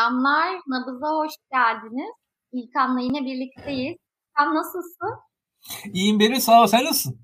[0.00, 0.60] akşamlar.
[0.66, 2.14] Nabız'a hoş geldiniz.
[2.52, 3.96] İlkan'la yine birlikteyiz.
[4.38, 5.18] Sen nasılsın?
[5.92, 6.66] İyiyim Beri sağ ol.
[6.66, 7.20] Sen nasılsın?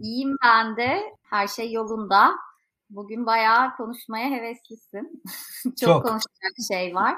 [0.00, 1.02] İyiyim ben de.
[1.22, 2.30] Her şey yolunda.
[2.90, 5.22] Bugün bayağı konuşmaya heveslisin.
[5.64, 7.16] Çok, Çok konuşacak şey var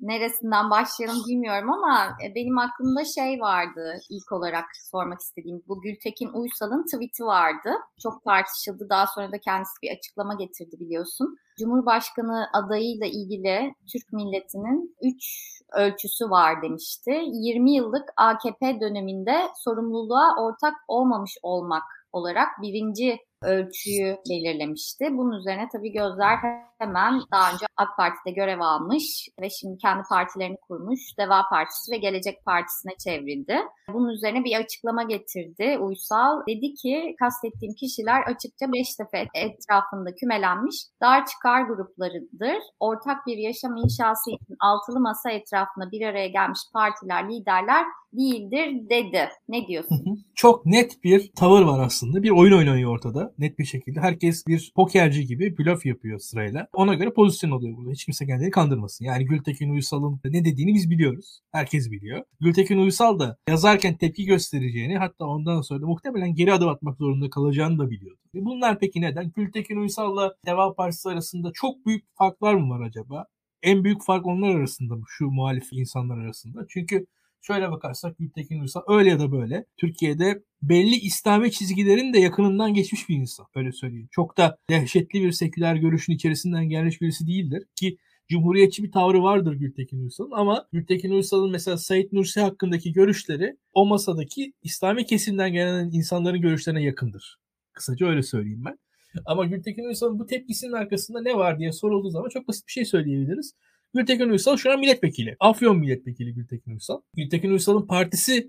[0.00, 5.62] neresinden başlayalım bilmiyorum ama e, benim aklımda şey vardı ilk olarak sormak istediğim.
[5.68, 7.70] Bu Gültekin Uysal'ın tweet'i vardı.
[8.02, 8.86] Çok tartışıldı.
[8.90, 11.36] Daha sonra da kendisi bir açıklama getirdi biliyorsun.
[11.58, 17.10] Cumhurbaşkanı adayıyla ilgili Türk milletinin 3 ölçüsü var demişti.
[17.32, 25.04] 20 yıllık AKP döneminde sorumluluğa ortak olmamış olmak olarak birinci ölçüyü belirlemişti.
[25.10, 26.38] Bunun üzerine tabii gözler
[26.78, 31.96] hemen daha önce AK Parti'de görev almış ve şimdi kendi partilerini kurmuş Deva Partisi ve
[31.96, 33.56] Gelecek Partisi'ne çevrildi.
[33.92, 36.40] Bunun üzerine bir açıklama getirdi Uysal.
[36.48, 42.62] Dedi ki kastettiğim kişiler açıkça Beştepe etrafında kümelenmiş dar çıkar gruplarıdır.
[42.80, 49.28] Ortak bir yaşam inşası için altılı masa etrafında bir araya gelmiş partiler, liderler değildir dedi.
[49.48, 50.24] Ne diyorsun?
[50.34, 52.22] Çok net bir tavır var aslında.
[52.22, 53.25] Bir oyun oynanıyor ortada.
[53.38, 54.00] Net bir şekilde.
[54.00, 56.68] Herkes bir pokerci gibi blöf yapıyor sırayla.
[56.72, 57.90] Ona göre pozisyon oluyor burada.
[57.90, 59.04] Hiç kimse kendini kandırmasın.
[59.04, 61.40] Yani Gültekin Uysal'ın ne dediğini biz biliyoruz.
[61.52, 62.22] Herkes biliyor.
[62.40, 67.30] Gültekin Uysal da yazarken tepki göstereceğini hatta ondan sonra da muhtemelen geri adım atmak zorunda
[67.30, 68.20] kalacağını da biliyordu.
[68.34, 69.32] E bunlar peki neden?
[69.36, 73.26] Gültekin Uysal'la Deva Partisi arasında çok büyük farklar mı var acaba?
[73.62, 75.04] En büyük fark onlar arasında mı?
[75.08, 76.66] Şu muhalif insanlar arasında.
[76.68, 77.06] Çünkü
[77.46, 83.08] Şöyle bakarsak Gültekin Uysal öyle ya da böyle Türkiye'de belli İslami çizgilerin de yakınından geçmiş
[83.08, 83.46] bir insan.
[83.54, 84.08] Öyle söyleyeyim.
[84.10, 87.62] Çok da dehşetli bir seküler görüşün içerisinden gelmiş birisi değildir.
[87.76, 87.96] Ki
[88.28, 93.86] cumhuriyetçi bir tavrı vardır Gültekin Uysal'ın ama Gültekin Uysal'ın mesela Said Nursi hakkındaki görüşleri o
[93.86, 97.38] masadaki İslami kesimden gelen insanların görüşlerine yakındır.
[97.72, 98.78] Kısaca öyle söyleyeyim ben.
[99.26, 102.84] Ama Gültekin Uysal'ın bu tepkisinin arkasında ne var diye sorulduğu zaman çok basit bir şey
[102.84, 103.54] söyleyebiliriz.
[103.96, 105.36] Gültekin Uysal şu an milletvekili.
[105.40, 107.00] Afyon milletvekili Gültekin Uysal.
[107.16, 108.48] Gültekin Uysal'ın partisi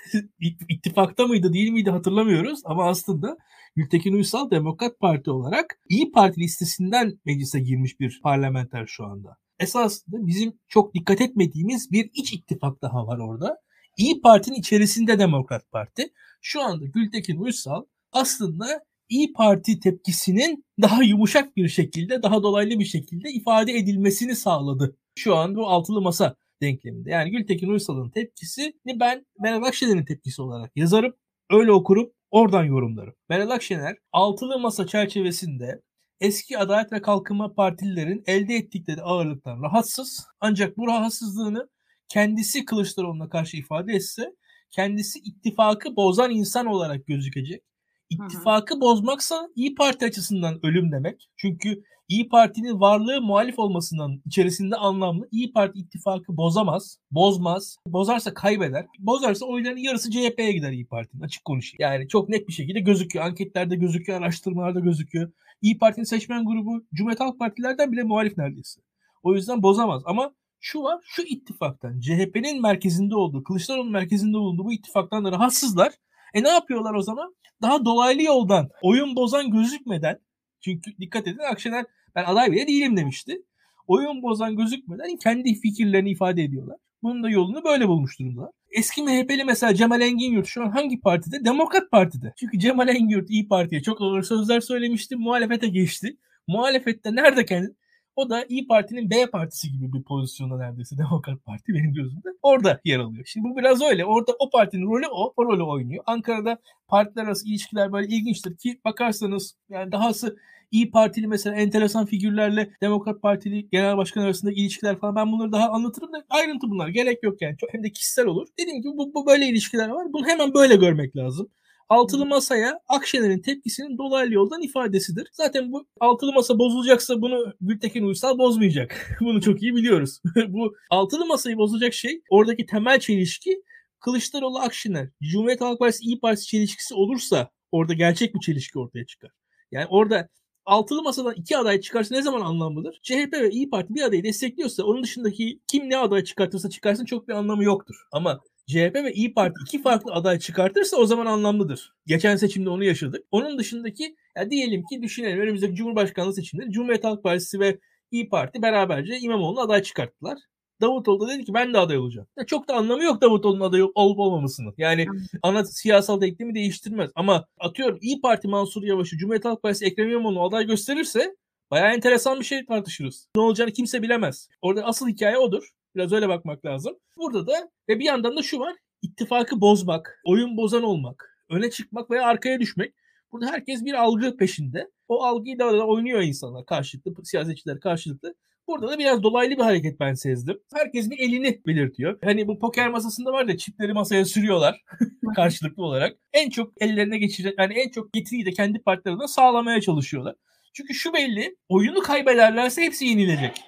[0.68, 3.36] ittifakta mıydı değil miydi hatırlamıyoruz ama aslında
[3.76, 9.36] Gültekin Uysal Demokrat Parti olarak İyi Parti listesinden meclise girmiş bir parlamenter şu anda.
[9.58, 13.56] Esasında bizim çok dikkat etmediğimiz bir iç ittifak daha var orada.
[13.96, 16.12] İyi Parti'nin içerisinde Demokrat Parti.
[16.40, 22.84] Şu anda Gültekin Uysal aslında İyi Parti tepkisinin daha yumuşak bir şekilde, daha dolaylı bir
[22.84, 24.96] şekilde ifade edilmesini sağladı.
[25.18, 27.10] Şu an bu altılı masa denkleminde.
[27.10, 31.14] Yani Gültekin Uysal'ın tepkisini ben Meral Akşener'in tepkisi olarak yazarım.
[31.50, 33.14] Öyle okurum, oradan yorumlarım.
[33.28, 35.82] Meral Akşener altılı masa çerçevesinde
[36.20, 40.26] eski Adalet ve Kalkınma Partililerin elde ettikleri ağırlıktan rahatsız.
[40.40, 41.68] Ancak bu rahatsızlığını
[42.08, 44.22] kendisi Kılıçdaroğlu'na karşı ifade etse
[44.70, 47.62] kendisi ittifakı bozan insan olarak gözükecek.
[48.10, 51.28] İttifakı bozmaksa İyi Parti açısından ölüm demek.
[51.36, 55.28] Çünkü İyi Parti'nin varlığı muhalif olmasından içerisinde anlamlı.
[55.30, 57.76] İyi Parti ittifakı bozamaz, bozmaz.
[57.86, 58.86] Bozarsa kaybeder.
[58.98, 61.76] Bozarsa oyların yarısı CHP'ye gider İyi Parti'nin açık konuşayım.
[61.80, 63.24] Yani çok net bir şekilde gözüküyor.
[63.24, 65.32] Anketlerde gözüküyor, araştırmalarda gözüküyor.
[65.62, 68.80] İyi Parti'nin seçmen grubu Cumhuriyet Halk Partilerden bile muhalif neredeyse.
[69.22, 70.02] O yüzden bozamaz.
[70.06, 75.92] Ama şu var, şu ittifaktan, CHP'nin merkezinde olduğu, Kılıçdaroğlu'nun merkezinde olduğu bu ittifaktan da rahatsızlar.
[76.34, 77.34] E ne yapıyorlar o zaman?
[77.62, 80.18] Daha dolaylı yoldan oyun bozan gözükmeden
[80.60, 81.84] çünkü dikkat edin Akşener
[82.14, 83.42] ben aday bile değilim demişti.
[83.86, 86.76] Oyun bozan gözükmeden kendi fikirlerini ifade ediyorlar.
[87.02, 88.50] Bunun da yolunu böyle bulmuş durumdalar.
[88.70, 91.44] Eski MHP'li mesela Cemal Engin şu an hangi partide?
[91.44, 92.32] Demokrat Parti'de.
[92.36, 95.16] Çünkü Cemal Engin İyi Parti'ye çok ağır sözler söylemişti.
[95.16, 96.16] Muhalefete geçti.
[96.46, 97.74] Muhalefette nerede kendi
[98.18, 102.28] o da İyi Parti'nin B partisi gibi bir pozisyonda neredeyse Demokrat Parti benim gözümde.
[102.42, 103.24] Orada yer alıyor.
[103.26, 104.04] Şimdi bu biraz öyle.
[104.04, 105.32] Orada o partinin rolü o.
[105.36, 106.04] O rolü oynuyor.
[106.06, 110.36] Ankara'da partiler arası ilişkiler böyle ilginçtir ki bakarsanız yani dahası
[110.70, 115.70] İyi Partili mesela enteresan figürlerle Demokrat Partili genel başkan arasında ilişkiler falan ben bunları daha
[115.70, 116.88] anlatırım da ayrıntı bunlar.
[116.88, 117.56] Gerek yok yani.
[117.56, 118.46] Çok, hem de kişisel olur.
[118.58, 120.12] Dediğim gibi bu, bu böyle ilişkiler var.
[120.12, 121.48] Bunu hemen böyle görmek lazım
[121.88, 125.28] altılı masaya Akşener'in tepkisinin dolaylı yoldan ifadesidir.
[125.32, 129.16] Zaten bu altılı masa bozulacaksa bunu Gültekin Uysal bozmayacak.
[129.20, 130.20] bunu çok iyi biliyoruz.
[130.48, 133.62] bu altılı masayı bozacak şey oradaki temel çelişki
[134.00, 139.30] Kılıçdaroğlu Akşener, Cumhuriyet Halk Partisi İyi Partisi çelişkisi olursa orada gerçek bir çelişki ortaya çıkar.
[139.70, 140.28] Yani orada
[140.64, 143.00] altılı masadan iki aday çıkarsa ne zaman anlamlıdır?
[143.02, 147.28] CHP ve İyi Parti bir adayı destekliyorsa onun dışındaki kim ne aday çıkartırsa çıkarsın çok
[147.28, 147.96] bir anlamı yoktur.
[148.12, 151.94] Ama CHP ve İyi Parti iki farklı aday çıkartırsa o zaman anlamlıdır.
[152.06, 153.24] Geçen seçimde onu yaşadık.
[153.30, 157.78] Onun dışındaki ya diyelim ki düşünelim önümüzdeki Cumhurbaşkanlığı seçiminde Cumhuriyet Halk Partisi ve
[158.10, 160.38] İyi Parti beraberce İmamoğlu'na aday çıkarttılar.
[160.80, 162.28] Davutoğlu da dedi ki ben de aday olacağım.
[162.38, 164.74] Ya çok da anlamı yok Davutoğlu'nun aday olup olmamasının.
[164.78, 165.06] Yani
[165.42, 167.10] ana siyasal denklemi değiştirmez.
[167.14, 171.36] Ama atıyorum İyi Parti Mansur Yavaş'ı Cumhuriyet Halk Partisi Ekrem İmamoğlu aday gösterirse
[171.70, 173.28] Bayağı enteresan bir şey tartışırız.
[173.36, 174.48] Ne olacağını kimse bilemez.
[174.62, 175.68] Orada asıl hikaye odur.
[175.94, 176.96] Biraz öyle bakmak lazım.
[177.16, 178.74] Burada da ve bir yandan da şu var.
[179.02, 182.94] İttifakı bozmak, oyun bozan olmak, öne çıkmak veya arkaya düşmek.
[183.32, 184.90] Burada herkes bir algı peşinde.
[185.08, 188.34] O algıyı da oynuyor insanlar karşılıklı, siyasetçiler karşılıklı.
[188.68, 190.60] Burada da biraz dolaylı bir hareket ben sezdim.
[190.74, 192.18] Herkes bir elini belirtiyor.
[192.24, 194.82] Hani bu poker masasında var da çipleri masaya sürüyorlar
[195.36, 196.16] karşılıklı olarak.
[196.32, 200.34] En çok ellerine geçecek yani en çok getiriyi de kendi partilerine sağlamaya çalışıyorlar.
[200.72, 203.62] Çünkü şu belli oyunu kaybederlerse hepsi yenilecek.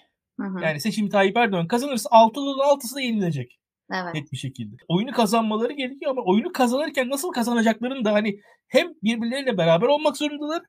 [0.63, 3.61] Yani seçimi Tayyip Erdoğan kazanırsa 6'nın 6'sı da yenilecek.
[3.93, 4.15] Evet.
[4.15, 4.77] Net bir şekilde.
[4.89, 10.63] Oyunu kazanmaları gerekiyor ama oyunu kazanırken nasıl kazanacaklarını da hani hem birbirleriyle beraber olmak zorundalar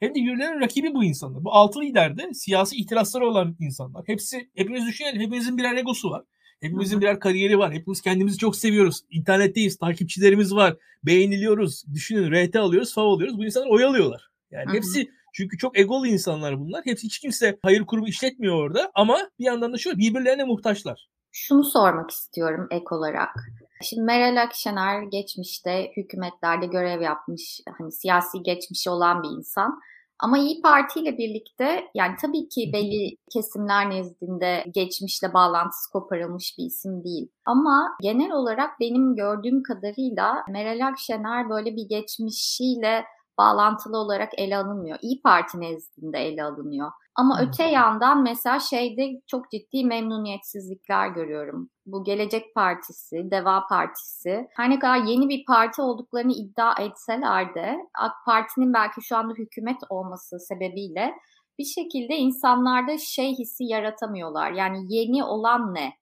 [0.00, 1.44] hem de birbirlerinin rakibi bu insanlar.
[1.44, 4.02] Bu altı liderde siyasi itirazları olan insanlar.
[4.06, 5.20] Hepsi, hepimiz düşünelim.
[5.20, 6.22] Hepimizin birer egosu var.
[6.60, 7.72] Hepimizin birer kariyeri var.
[7.72, 9.00] Hepimiz kendimizi çok seviyoruz.
[9.10, 9.76] İnternetteyiz.
[9.76, 10.76] Takipçilerimiz var.
[11.04, 11.84] Beğeniliyoruz.
[11.94, 13.38] Düşünün RT alıyoruz, fav alıyoruz.
[13.38, 14.28] Bu insanlar oyalıyorlar.
[14.50, 16.82] Yani hepsi çünkü çok egolu insanlar bunlar.
[16.84, 18.90] Hepsi hiç kimse hayır kurumu işletmiyor orada.
[18.94, 21.08] Ama bir yandan da şu birbirlerine muhtaçlar.
[21.32, 23.34] Şunu sormak istiyorum ek olarak.
[23.82, 29.80] Şimdi Meral Akşener geçmişte hükümetlerde görev yapmış, hani siyasi geçmişi olan bir insan.
[30.18, 36.64] Ama İyi Parti ile birlikte yani tabii ki belli kesimler nezdinde geçmişle bağlantısı koparılmış bir
[36.64, 37.28] isim değil.
[37.44, 43.04] Ama genel olarak benim gördüğüm kadarıyla Meral Akşener böyle bir geçmişiyle
[43.38, 44.98] bağlantılı olarak ele alınmıyor.
[45.02, 46.90] İyi Parti nezdinde ele alınıyor.
[47.14, 51.70] Ama öte yandan mesela şeyde çok ciddi memnuniyetsizlikler görüyorum.
[51.86, 57.76] Bu Gelecek Partisi, Deva Partisi her ne kadar yeni bir parti olduklarını iddia etseler de
[57.98, 61.14] AK Parti'nin belki şu anda hükümet olması sebebiyle
[61.58, 64.52] bir şekilde insanlarda şey hissi yaratamıyorlar.
[64.52, 65.92] Yani yeni olan ne?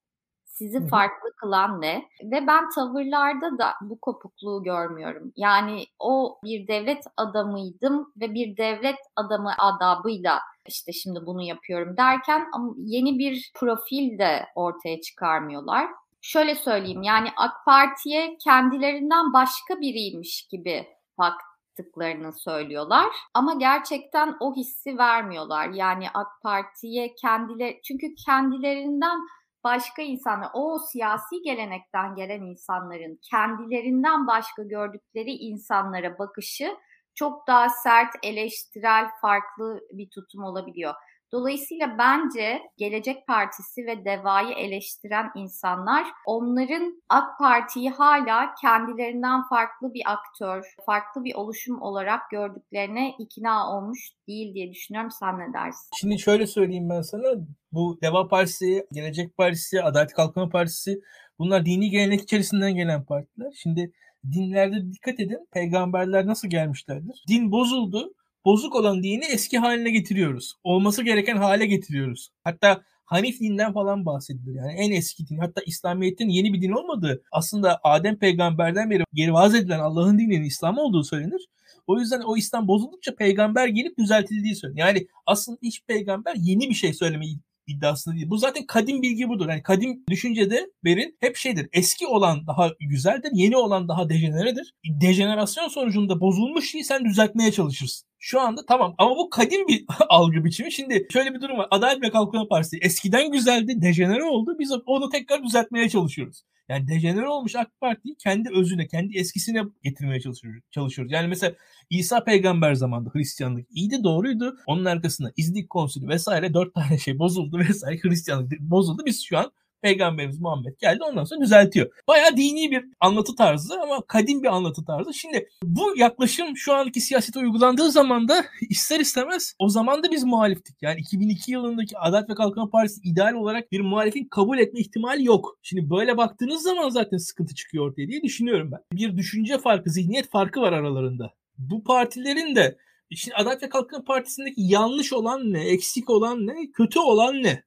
[0.54, 2.08] Sizi farklı kılan ne?
[2.22, 5.32] Ve ben tavırlarda da bu kopukluğu görmüyorum.
[5.36, 12.46] Yani o bir devlet adamıydım ve bir devlet adamı adabıyla işte şimdi bunu yapıyorum derken
[12.76, 15.90] yeni bir profil de ortaya çıkarmıyorlar.
[16.20, 20.86] Şöyle söyleyeyim yani AK Parti'ye kendilerinden başka biriymiş gibi
[21.18, 25.68] baktıklarını söylüyorlar ama gerçekten o hissi vermiyorlar.
[25.68, 29.20] Yani AK Parti'ye kendileri çünkü kendilerinden
[29.64, 36.76] başka insanlar, o siyasi gelenekten gelen insanların kendilerinden başka gördükleri insanlara bakışı
[37.14, 40.94] çok daha sert, eleştirel, farklı bir tutum olabiliyor.
[41.34, 50.02] Dolayısıyla bence Gelecek Partisi ve DEVA'yı eleştiren insanlar onların AK Parti'yi hala kendilerinden farklı bir
[50.06, 55.10] aktör, farklı bir oluşum olarak gördüklerine ikna olmuş değil diye düşünüyorum.
[55.10, 55.90] Sen ne dersin?
[56.00, 57.28] Şimdi şöyle söyleyeyim ben sana.
[57.72, 61.00] Bu DEVA Partisi, Gelecek Partisi, Adalet Kalkınma Partisi
[61.38, 63.52] bunlar dini gelenek içerisinden gelen partiler.
[63.56, 63.92] Şimdi
[64.32, 67.24] dinlerde dikkat edin peygamberler nasıl gelmişlerdir?
[67.28, 68.14] Din bozuldu
[68.44, 70.54] bozuk olan dini eski haline getiriyoruz.
[70.64, 72.30] Olması gereken hale getiriyoruz.
[72.44, 74.54] Hatta Hanif dinden falan bahsedilir.
[74.54, 75.38] Yani en eski din.
[75.38, 80.44] Hatta İslamiyet'in yeni bir din olmadığı aslında Adem peygamberden beri geri vaz edilen Allah'ın dininin
[80.44, 81.48] İslam olduğu söylenir.
[81.86, 84.88] O yüzden o İslam bozuldukça peygamber gelip düzeltildiği söyleniyor.
[84.88, 88.30] Yani aslında hiç peygamber yeni bir şey söylemeyi iddiasında değil.
[88.30, 89.48] Bu zaten kadim bilgi budur.
[89.48, 91.68] Yani kadim düşüncede verin hep şeydir.
[91.72, 94.74] Eski olan daha güzeldir, yeni olan daha dejeneredir.
[95.00, 98.08] Dejenerasyon sonucunda bozulmuş şeyi sen düzeltmeye çalışırsın.
[98.18, 100.72] Şu anda tamam ama bu kadim bir algı biçimi.
[100.72, 101.68] Şimdi şöyle bir durum var.
[101.70, 104.56] Adalet ve Kalkınma Partisi eskiden güzeldi, dejenere oldu.
[104.58, 106.42] Biz onu tekrar düzeltmeye çalışıyoruz.
[106.68, 110.62] Yani dejenere olmuş AK Parti'yi kendi özüne, kendi eskisine getirmeye çalışıyoruz.
[110.70, 111.12] çalışıyoruz.
[111.12, 111.54] Yani mesela
[111.90, 114.56] İsa peygamber zamanında Hristiyanlık iyiydi, doğruydu.
[114.66, 119.02] Onun arkasında İznik konsülü vesaire dört tane şey bozuldu vesaire Hristiyanlık bozuldu.
[119.06, 119.52] Biz şu an
[119.84, 121.90] Peygamberimiz Muhammed geldi ondan sonra düzeltiyor.
[122.08, 125.14] Baya dini bir anlatı tarzı ama kadim bir anlatı tarzı.
[125.14, 130.24] Şimdi bu yaklaşım şu anki siyasete uygulandığı zaman da ister istemez o zaman da biz
[130.24, 130.76] muhaliftik.
[130.82, 135.58] Yani 2002 yılındaki Adalet ve Kalkınma Partisi ideal olarak bir muhalifin kabul etme ihtimali yok.
[135.62, 138.98] Şimdi böyle baktığınız zaman zaten sıkıntı çıkıyor ortaya diye düşünüyorum ben.
[138.98, 141.30] Bir düşünce farkı, zihniyet farkı var aralarında.
[141.58, 142.78] Bu partilerin de
[143.10, 147.64] Şimdi Adalet ve Kalkınma Partisi'ndeki yanlış olan ne, eksik olan ne, kötü olan ne?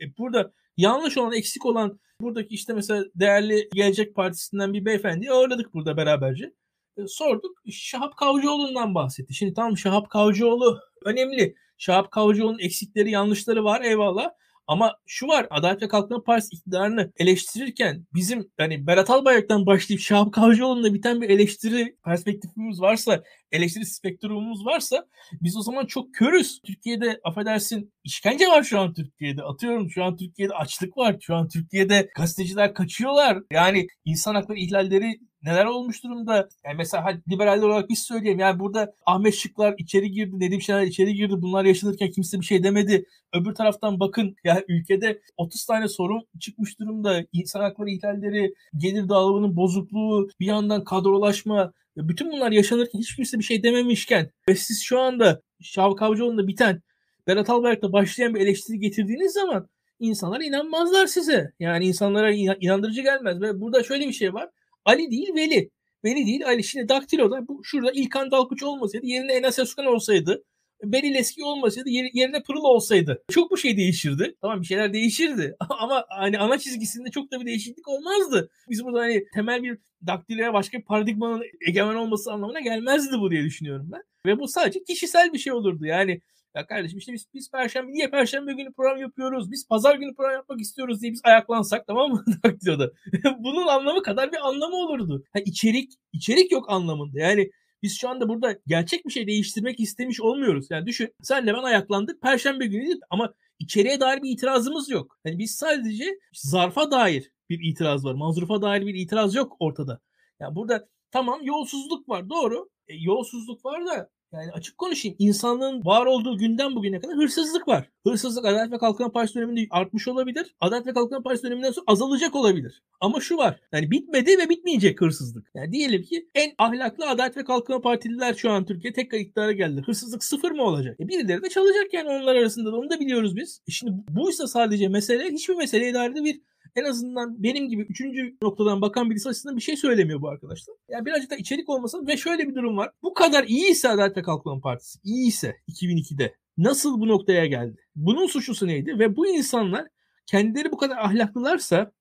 [0.00, 5.74] E burada yanlış olan, eksik olan buradaki işte mesela değerli Gelecek Partisi'nden bir beyefendiyi ağırladık
[5.74, 6.52] burada beraberce.
[6.96, 7.58] E, sorduk.
[7.70, 9.34] Şahap Kavcıoğlu'ndan bahsetti.
[9.34, 11.54] Şimdi tamam Şahap Kavcıoğlu önemli.
[11.78, 14.30] Şahap Kavcıoğlu'nun eksikleri, yanlışları var eyvallah.
[14.68, 20.32] Ama şu var Adalet ve Kalkınma Partisi iktidarını eleştirirken bizim hani Berat Albayrak'tan başlayıp Şahap
[20.32, 23.22] Kavcıoğlu'nda biten bir eleştiri perspektifimiz varsa,
[23.52, 26.60] eleştiri spektrumumuz varsa biz o zaman çok körüz.
[26.66, 29.42] Türkiye'de affedersin işkence var şu an Türkiye'de.
[29.42, 31.16] Atıyorum şu an Türkiye'de açlık var.
[31.20, 33.38] Şu an Türkiye'de gazeteciler kaçıyorlar.
[33.52, 36.48] Yani insan hakları ihlalleri neler olmuş durumda?
[36.64, 38.38] Yani mesela hadi liberaller olarak biz söyleyelim.
[38.38, 41.34] Yani burada Ahmet Şıklar içeri girdi, Nedim Şener içeri girdi.
[41.42, 43.04] Bunlar yaşanırken kimse bir şey demedi.
[43.34, 47.24] Öbür taraftan bakın ya ülkede 30 tane sorun çıkmış durumda.
[47.32, 51.72] İnsan hakları ihlalleri, gelir dağılımının bozukluğu, bir yandan kadrolaşma.
[51.96, 56.82] Bütün bunlar yaşanırken hiç kimse bir şey dememişken ve siz şu anda Şavk Avcıoğlu'nda biten
[57.26, 59.68] Berat Albayrak'ta başlayan bir eleştiri getirdiğiniz zaman
[60.00, 61.52] insanlar inanmazlar size.
[61.60, 63.40] Yani insanlara inandırıcı gelmez.
[63.40, 64.50] Ve burada şöyle bir şey var.
[64.88, 65.70] Ali değil Veli.
[66.04, 66.64] Veli değil Ali.
[66.64, 70.44] Şimdi Daktilo'da bu, şurada İlkan Dalkuç olmasaydı yerine Enes Özkan olsaydı
[70.84, 74.36] Beril Eski olmasaydı yerine Pırıl olsaydı çok bu şey değişirdi.
[74.40, 78.50] Tamam bir şeyler değişirdi ama hani ana çizgisinde çok da bir değişiklik olmazdı.
[78.70, 83.44] Biz burada hani temel bir daktiloya başka bir paradigmanın egemen olması anlamına gelmezdi bu diye
[83.44, 84.02] düşünüyorum ben.
[84.26, 85.86] Ve bu sadece kişisel bir şey olurdu.
[85.86, 86.20] Yani
[86.56, 89.50] ya kardeşim işte biz, biz perşembe niye perşembe günü program yapıyoruz?
[89.50, 92.92] Biz pazar günü program yapmak istiyoruz diye biz ayaklansak tamam mı daktiloda?
[93.38, 95.24] Bunun anlamı kadar bir anlamı olurdu.
[95.34, 97.20] Yani içerik içerik yok anlamında.
[97.20, 97.50] Yani
[97.82, 100.66] biz şu anda burada gerçek bir şey değiştirmek istemiş olmuyoruz.
[100.70, 105.18] Yani düşün senle ben ayaklandık perşembe günü ama içeriye dair bir itirazımız yok.
[105.24, 108.14] Yani biz sadece zarfa dair bir itiraz var.
[108.14, 110.00] Mazrufa dair bir itiraz yok ortada.
[110.40, 112.68] Yani burada tamam yolsuzluk var doğru.
[112.88, 115.16] E, yolsuzluk var da yani açık konuşayım.
[115.18, 117.88] insanlığın var olduğu günden bugüne kadar hırsızlık var.
[118.06, 120.54] Hırsızlık Adalet ve Kalkınma Partisi döneminde artmış olabilir.
[120.60, 122.82] Adalet ve Kalkınma Partisi döneminden sonra azalacak olabilir.
[123.00, 123.60] Ama şu var.
[123.72, 125.50] Yani bitmedi ve bitmeyecek hırsızlık.
[125.54, 129.82] Yani diyelim ki en ahlaklı Adalet ve Kalkınma Partililer şu an Türkiye tekrar iktidara geldi.
[129.86, 131.00] Hırsızlık sıfır mı olacak?
[131.00, 133.62] E birileri de çalacak yani onlar arasında da onu da biliyoruz biz.
[133.68, 136.40] E şimdi buysa sadece mesele hiçbir meseleye dair bir
[136.76, 140.74] en azından benim gibi üçüncü noktadan bakan birisi açısından bir şey söylemiyor bu arkadaşlar.
[140.88, 142.90] Yani birazcık da içerik olmasın ve şöyle bir durum var.
[143.02, 147.76] Bu kadar iyiyse Adalet ve Kalkınma Partisi, iyiyse 2002'de nasıl bu noktaya geldi?
[147.96, 148.98] Bunun suçlusu neydi?
[148.98, 149.86] Ve bu insanlar
[150.26, 151.92] kendileri bu kadar ahlaklılarsa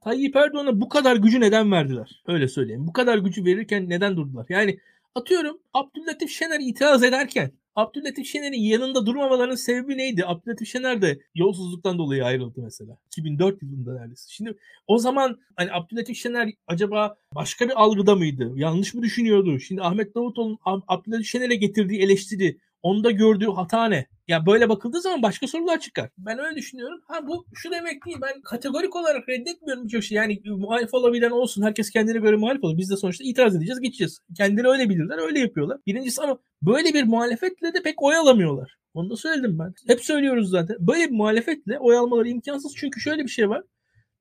[0.00, 2.22] Tayyip Erdoğan'a bu kadar gücü neden verdiler?
[2.26, 2.86] Öyle söyleyeyim.
[2.86, 4.46] Bu kadar gücü verirken neden durdular?
[4.48, 4.78] Yani
[5.14, 10.26] atıyorum Abdüllatif Şener itiraz ederken Abdülatif Şener'in yanında durmamalarının sebebi neydi?
[10.26, 12.98] Abdülatif Şener de yolsuzluktan dolayı ayrıldı mesela.
[13.06, 14.26] 2004 yılında neredeyse.
[14.28, 18.52] Şimdi o zaman hani Abdülatif Şener acaba başka bir algıda mıydı?
[18.56, 19.58] Yanlış mı düşünüyordu?
[19.60, 24.06] Şimdi Ahmet Davutoğlu'nun Abdülatif Şener'e getirdiği eleştiri onda gördüğü hata ne?
[24.28, 26.10] Ya böyle bakıldığı zaman başka sorular çıkar.
[26.18, 27.00] Ben öyle düşünüyorum.
[27.08, 28.16] Ha bu şu demek değil.
[28.22, 30.16] Ben kategorik olarak reddetmiyorum birçok şey.
[30.16, 31.62] Yani muhalif olabilen olsun.
[31.62, 32.78] Herkes kendine göre muhalif olur.
[32.78, 34.20] Biz de sonuçta itiraz edeceğiz, geçeceğiz.
[34.36, 35.78] Kendileri öyle bilirler, öyle yapıyorlar.
[35.86, 38.76] Birincisi ama böyle bir muhalefetle de pek oy alamıyorlar.
[38.94, 39.74] Onu da söyledim ben.
[39.86, 40.76] Hep söylüyoruz zaten.
[40.80, 42.74] Böyle bir muhalefetle oy almaları imkansız.
[42.76, 43.62] Çünkü şöyle bir şey var.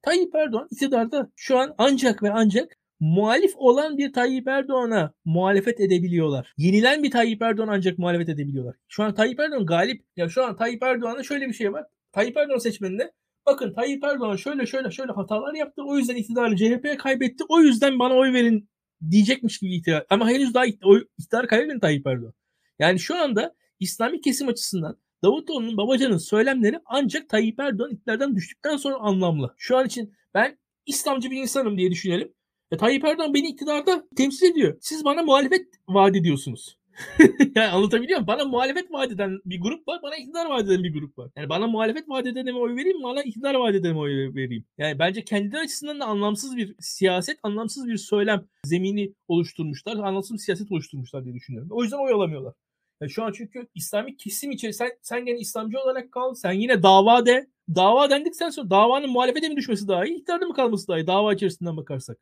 [0.02, 6.54] Tayyip Erdoğan iktidarda şu an ancak ve ancak muhalif olan bir Tayyip Erdoğan'a muhalefet edebiliyorlar.
[6.58, 8.76] Yenilen bir Tayyip Erdoğan ancak muhalefet edebiliyorlar.
[8.88, 10.06] Şu an Tayyip Erdoğan galip.
[10.16, 11.86] Ya şu an Tayyip Erdoğan'da şöyle bir şey var.
[12.12, 13.12] Tayyip Erdoğan seçmeninde
[13.46, 15.82] bakın Tayyip Erdoğan şöyle şöyle şöyle hatalar yaptı.
[15.86, 17.44] O yüzden iktidarı CHP'ye kaybetti.
[17.50, 18.70] O yüzden bana oy verin
[19.12, 20.06] diyecekmiş gibi iktidar.
[20.10, 22.34] Ama henüz daha iktidar kaybetmedi Tayyip Erdoğan.
[22.80, 28.96] Yani şu anda İslami kesim açısından Davutoğlu'nun Babacan'ın söylemleri ancak Tayyip Erdoğan iktidardan düştükten sonra
[28.96, 29.54] anlamlı.
[29.58, 32.34] Şu an için ben İslamcı bir insanım diye düşünelim.
[32.72, 34.78] E, Tayyip Erdoğan beni iktidarda temsil ediyor.
[34.82, 36.78] Siz bana muhalefet vaat ediyorsunuz.
[37.56, 38.28] yani anlatabiliyor muyum?
[38.28, 41.32] Bana muhalefet vaat eden bir grup var, bana iktidar vaat eden bir grup var.
[41.36, 44.66] Yani bana muhalefet vaat edene oy vereyim, bana iktidar vaat edene oy vereyim.
[44.78, 50.38] Yani bence kendileri açısından da anlamsız bir siyaset, anlamsız bir söylem zemini oluşturmuşlar, anlamsız bir
[50.38, 51.70] siyaset oluşturmuşlar diye düşünüyorum.
[51.72, 52.54] O yüzden oy alamıyorlar.
[53.02, 56.84] Yani şu an çünkü İslami kesim içerisinde sen, sen gene İslamcı olarak kal, sen yine
[56.84, 57.48] dava de.
[57.76, 61.34] Dava dendikten sonra davanın muhalefete mi düşmesi daha iyi, iktidarda mı kalması daha iyi dava
[61.34, 62.18] içerisinden bakarsak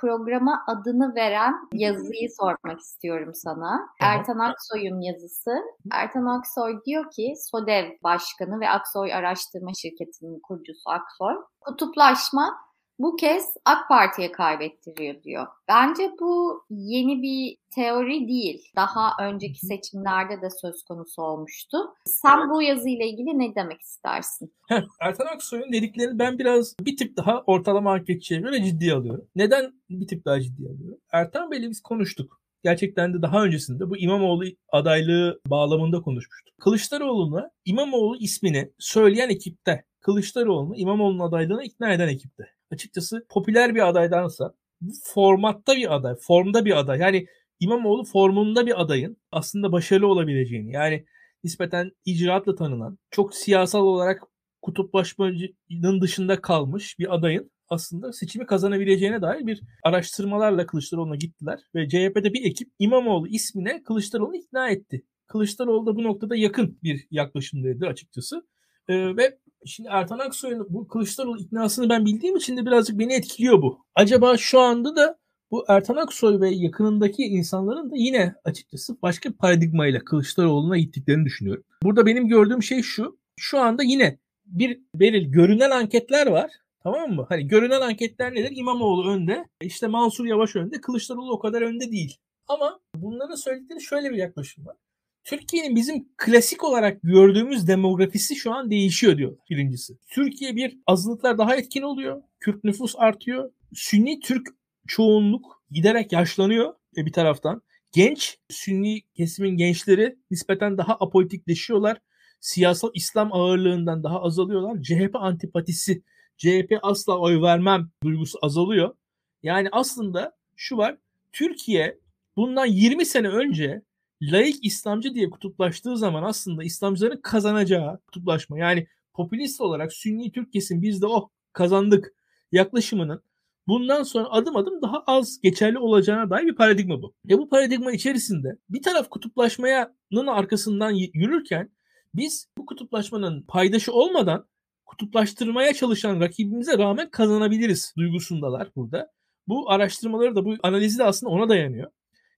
[0.00, 3.88] programa adını veren yazıyı sormak istiyorum sana.
[4.00, 5.50] Ertan Aksoy'un yazısı.
[5.92, 11.34] Ertan Aksoy diyor ki SODEV Başkanı ve Aksoy Araştırma Şirketi'nin kurucusu Aksoy.
[11.60, 12.65] Kutuplaşma
[12.98, 15.46] bu kez AK Parti'ye kaybettiriyor diyor.
[15.68, 18.62] Bence bu yeni bir teori değil.
[18.76, 21.78] Daha önceki seçimlerde de söz konusu olmuştu.
[22.06, 24.54] Sen bu yazıyla ilgili ne demek istersin?
[24.68, 29.28] Heh, Ertan Aksoy'un dediklerini ben biraz bir tık daha ortalama anketçiye göre ciddiye alıyorum.
[29.36, 30.98] Neden bir tık daha ciddiye alıyorum?
[31.12, 32.40] Ertan Bey'le biz konuştuk.
[32.64, 36.54] Gerçekten de daha öncesinde bu İmamoğlu adaylığı bağlamında konuşmuştuk.
[36.58, 44.54] Kılıçdaroğlu'na İmamoğlu ismini söyleyen ekipte Kılıçdaroğlu'nu İmamoğlu'nun adaylığına ikna eden ekipte açıkçası popüler bir adaydansa
[44.80, 46.98] bu formatta bir aday, formda bir aday.
[46.98, 47.26] Yani
[47.60, 51.04] İmamoğlu formunda bir adayın aslında başarılı olabileceğini yani
[51.44, 54.22] nispeten icraatla tanınan, çok siyasal olarak
[54.62, 62.32] kutuplaşmanın dışında kalmış bir adayın aslında seçimi kazanabileceğine dair bir araştırmalarla Kılıçdaroğlu'na gittiler ve CHP'de
[62.32, 65.04] bir ekip İmamoğlu ismine Kılıçdaroğlu'nu ikna etti.
[65.26, 68.46] Kılıçdaroğlu da bu noktada yakın bir yaklaşımdaydı açıkçası.
[68.88, 73.62] Ee, ve Şimdi Ertan Aksoy'un bu Kılıçdaroğlu iknasını ben bildiğim için de birazcık beni etkiliyor
[73.62, 73.84] bu.
[73.94, 75.18] Acaba şu anda da
[75.50, 81.64] bu Ertan Aksoy ve yakınındaki insanların da yine açıkçası başka bir paradigmayla Kılıçdaroğlu'na gittiklerini düşünüyorum.
[81.82, 83.18] Burada benim gördüğüm şey şu.
[83.36, 86.50] Şu anda yine bir belirli görünen anketler var.
[86.82, 87.26] Tamam mı?
[87.28, 88.52] Hani görünen anketler nedir?
[88.56, 89.46] İmamoğlu önde.
[89.60, 90.80] işte Mansur Yavaş önde.
[90.80, 92.16] Kılıçdaroğlu o kadar önde değil.
[92.48, 94.76] Ama bunların söyledikleri şöyle bir yaklaşım var.
[95.26, 99.98] Türkiye'nin bizim klasik olarak gördüğümüz demografisi şu an değişiyor diyor birincisi.
[100.06, 102.22] Türkiye bir azınlıklar daha etkin oluyor.
[102.40, 103.50] Kürt nüfus artıyor.
[103.74, 104.48] Sünni Türk
[104.86, 107.62] çoğunluk giderek yaşlanıyor e, bir taraftan.
[107.92, 111.98] Genç, Sünni kesimin gençleri nispeten daha apolitikleşiyorlar.
[112.40, 114.82] Siyasal İslam ağırlığından daha azalıyorlar.
[114.82, 116.02] CHP antipatisi,
[116.36, 118.94] CHP asla oy vermem duygusu azalıyor.
[119.42, 120.96] Yani aslında şu var,
[121.32, 121.98] Türkiye
[122.36, 123.82] bundan 20 sene önce
[124.22, 130.82] laik İslamcı diye kutuplaştığı zaman aslında İslamcıların kazanacağı kutuplaşma yani popülist olarak Sünni Türk kesim
[130.82, 132.14] biz de oh kazandık
[132.52, 133.22] yaklaşımının
[133.66, 137.14] bundan sonra adım adım daha az geçerli olacağına dair bir paradigma bu.
[137.24, 141.70] Ve bu paradigma içerisinde bir taraf kutuplaşmanın arkasından yürürken
[142.14, 144.46] biz bu kutuplaşmanın paydaşı olmadan
[144.86, 149.12] kutuplaştırmaya çalışan rakibimize rağmen kazanabiliriz duygusundalar burada.
[149.48, 151.90] Bu araştırmaları da bu analizi de aslında ona dayanıyor.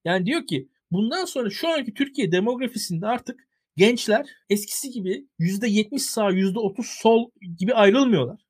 [0.05, 6.31] Yani diyor ki bundan sonra şu anki Türkiye demografisinde artık gençler eskisi gibi %70 sağ
[6.31, 8.41] %30 sol gibi ayrılmıyorlar.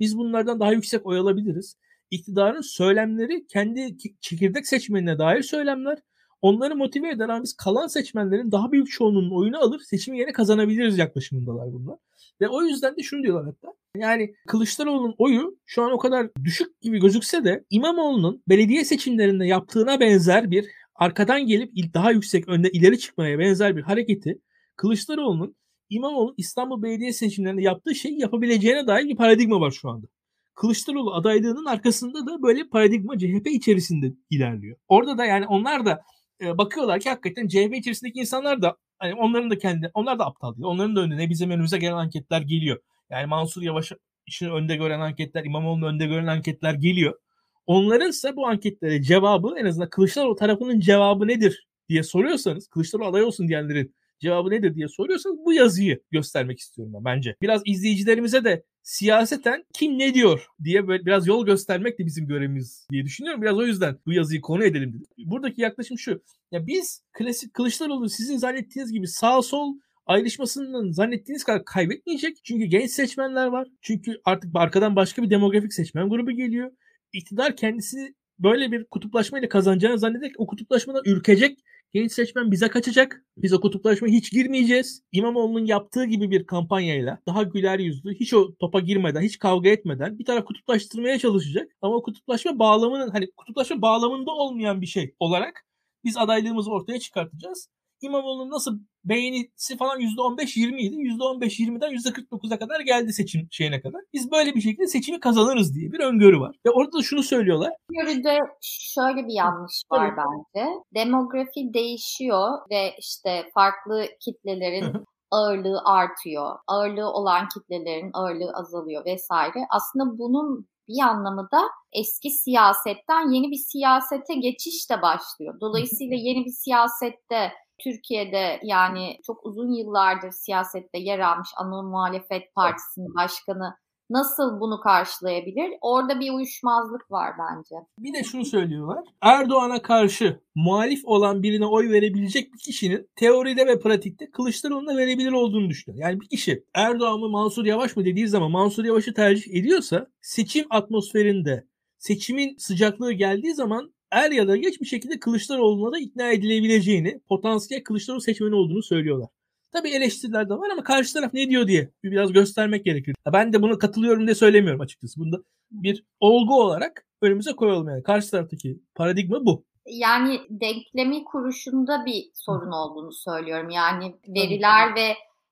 [0.00, 1.76] Biz bunlardan daha yüksek oy alabiliriz.
[2.10, 5.98] İktidarın söylemleri kendi çekirdek seçmenine dair söylemler.
[6.42, 10.98] Onları motive eder ama biz kalan seçmenlerin daha büyük çoğunluğunun oyunu alır seçimi yine kazanabiliriz
[10.98, 11.96] yaklaşımındalar bunlar.
[12.40, 13.74] Ve o yüzden de şunu diyorlar hatta.
[13.96, 20.00] Yani Kılıçdaroğlu'nun oyu şu an o kadar düşük gibi gözükse de İmamoğlu'nun belediye seçimlerinde yaptığına
[20.00, 20.66] benzer bir
[21.02, 24.38] arkadan gelip daha yüksek önde ileri çıkmaya benzer bir hareketi
[24.76, 25.56] Kılıçdaroğlu'nun
[25.90, 30.06] İmamoğlu İstanbul Belediye seçimlerinde yaptığı şeyi yapabileceğine dair bir paradigma var şu anda.
[30.54, 34.76] Kılıçdaroğlu adaylığının arkasında da böyle paradigma CHP içerisinde ilerliyor.
[34.88, 36.02] Orada da yani onlar da
[36.40, 40.54] e, bakıyorlar ki hakikaten CHP içerisindeki insanlar da hani onların da kendi onlar da aptal
[40.54, 40.64] değil.
[40.64, 42.78] Onların da önüne bizim önümüze gelen anketler geliyor.
[43.10, 43.92] Yani Mansur Yavaş
[44.26, 47.18] işin önde gören anketler, İmamoğlu'nun önde gören anketler geliyor.
[47.66, 53.22] Onların ise bu anketlere cevabı en azından Kılıçdaroğlu tarafının cevabı nedir diye soruyorsanız, Kılıçdaroğlu aday
[53.22, 57.36] olsun diyenlerin cevabı nedir diye soruyorsanız bu yazıyı göstermek istiyorum ben bence.
[57.42, 62.86] Biraz izleyicilerimize de siyaseten kim ne diyor diye böyle biraz yol göstermek de bizim görevimiz
[62.90, 63.42] diye düşünüyorum.
[63.42, 65.06] Biraz o yüzden bu yazıyı konu edelim dedim.
[65.18, 66.22] Buradaki yaklaşım şu.
[66.52, 69.74] Ya biz klasik Kılıçdaroğlu sizin zannettiğiniz gibi sağ sol
[70.06, 72.38] ayrışmasının zannettiğiniz kadar kaybetmeyecek.
[72.44, 73.68] Çünkü genç seçmenler var.
[73.80, 76.70] Çünkü artık arkadan başka bir demografik seçmen grubu geliyor.
[77.12, 81.58] İktidar kendisi böyle bir kutuplaşmayla kazanacağını zannederek o kutuplaşmadan ürkecek
[81.92, 83.24] Genç seçmen bize kaçacak.
[83.36, 85.02] Biz o kutuplaşmaya hiç girmeyeceğiz.
[85.12, 90.18] İmamoğlu'nun yaptığı gibi bir kampanyayla daha güler yüzlü, hiç o topa girmeden, hiç kavga etmeden
[90.18, 91.72] bir taraf kutuplaştırmaya çalışacak.
[91.82, 95.66] Ama o kutuplaşma bağlamının hani kutuplaşma bağlamında olmayan bir şey olarak
[96.04, 97.68] biz adaylığımızı ortaya çıkartacağız.
[98.02, 100.96] İmamoğlu'nun nasıl beğenisi falan %15-20 idi.
[100.96, 104.00] %15-20'den %49'a kadar geldi seçim şeyine kadar.
[104.12, 106.56] Biz böyle bir şekilde seçimi kazanırız diye bir öngörü var.
[106.66, 107.72] Ve orada da şunu söylüyorlar.
[107.90, 110.18] Öngörüde şöyle bir yanlış var evet.
[110.18, 110.68] bence.
[110.94, 116.56] Demografi değişiyor ve işte farklı kitlelerin ağırlığı artıyor.
[116.66, 119.66] Ağırlığı olan kitlelerin ağırlığı azalıyor vesaire.
[119.70, 121.60] Aslında bunun bir anlamı da
[121.92, 125.60] eski siyasetten yeni bir siyasete geçiş de başlıyor.
[125.60, 133.14] Dolayısıyla yeni bir siyasette Türkiye'de yani çok uzun yıllardır siyasette yer almış ana muhalefet partisinin
[133.14, 133.74] başkanı
[134.12, 135.72] nasıl bunu karşılayabilir?
[135.80, 137.74] Orada bir uyuşmazlık var bence.
[137.98, 139.04] Bir de şunu söylüyorlar.
[139.22, 145.70] Erdoğan'a karşı muhalif olan birine oy verebilecek bir kişinin teoride ve pratikte Kılıçdaroğlu'na verebilir olduğunu
[145.70, 146.02] düşünüyor.
[146.02, 150.66] Yani bir kişi Erdoğan mı Mansur Yavaş mı dediği zaman Mansur Yavaş'ı tercih ediyorsa seçim
[150.70, 151.66] atmosferinde
[151.98, 157.84] seçimin sıcaklığı geldiği zaman er ya da geç bir şekilde Kılıçdaroğlu'na da ikna edilebileceğini, potansiyel
[157.84, 159.28] Kılıçdaroğlu seçmeni olduğunu söylüyorlar.
[159.72, 163.14] Tabii eleştiriler de var ama karşı taraf ne diyor diye biraz göstermek gerekir.
[163.32, 165.20] Ben de bunu katılıyorum diye söylemiyorum açıkçası.
[165.20, 165.36] Bunda
[165.70, 168.02] bir olgu olarak önümüze koyalım yani.
[168.02, 169.64] Karşı taraftaki paradigma bu.
[169.86, 173.70] Yani denklemi kuruşunda bir sorun olduğunu söylüyorum.
[173.70, 175.06] Yani veriler ve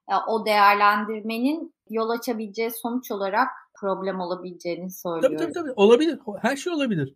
[0.08, 5.36] e, o değerlendirmenin yol açabileceği sonuç olarak problem olabileceğini söylüyorum.
[5.36, 6.18] Tabii tabii tabii olabilir.
[6.40, 7.14] Her şey olabilir.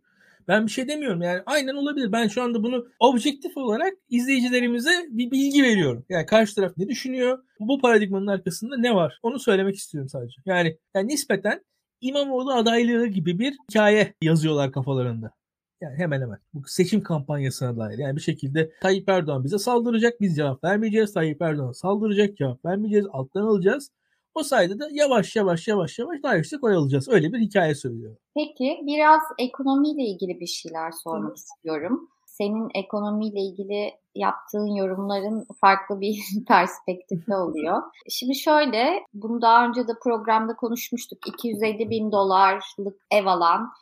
[0.48, 2.12] Ben bir şey demiyorum yani aynen olabilir.
[2.12, 6.04] Ben şu anda bunu objektif olarak izleyicilerimize bir bilgi veriyorum.
[6.08, 7.38] Yani karşı taraf ne düşünüyor?
[7.60, 9.18] Bu paradigmanın arkasında ne var?
[9.22, 10.36] Onu söylemek istiyorum sadece.
[10.46, 11.64] Yani, yani nispeten
[12.00, 15.30] İmamoğlu adaylığı gibi bir hikaye yazıyorlar kafalarında.
[15.80, 16.38] Yani hemen hemen.
[16.54, 17.98] Bu seçim kampanyasına dair.
[17.98, 20.20] Yani bir şekilde Tayyip Erdoğan bize saldıracak.
[20.20, 21.12] Biz cevap vermeyeceğiz.
[21.12, 22.36] Tayyip Erdoğan saldıracak.
[22.36, 23.06] Cevap vermeyeceğiz.
[23.12, 23.90] Alttan alacağız.
[24.34, 27.08] O sayede de yavaş yavaş yavaş yavaş daha yüksek oy alacağız.
[27.08, 28.16] Öyle bir hikaye söylüyor.
[28.34, 31.34] Peki biraz ekonomiyle ilgili bir şeyler sormak Hı.
[31.34, 32.08] istiyorum.
[32.26, 36.18] Senin ekonomiyle ilgili yaptığın yorumların farklı bir
[36.48, 37.82] perspektifte oluyor.
[38.08, 41.28] Şimdi şöyle, bunu daha önce de programda konuşmuştuk.
[41.28, 43.72] 250 bin dolarlık ev alan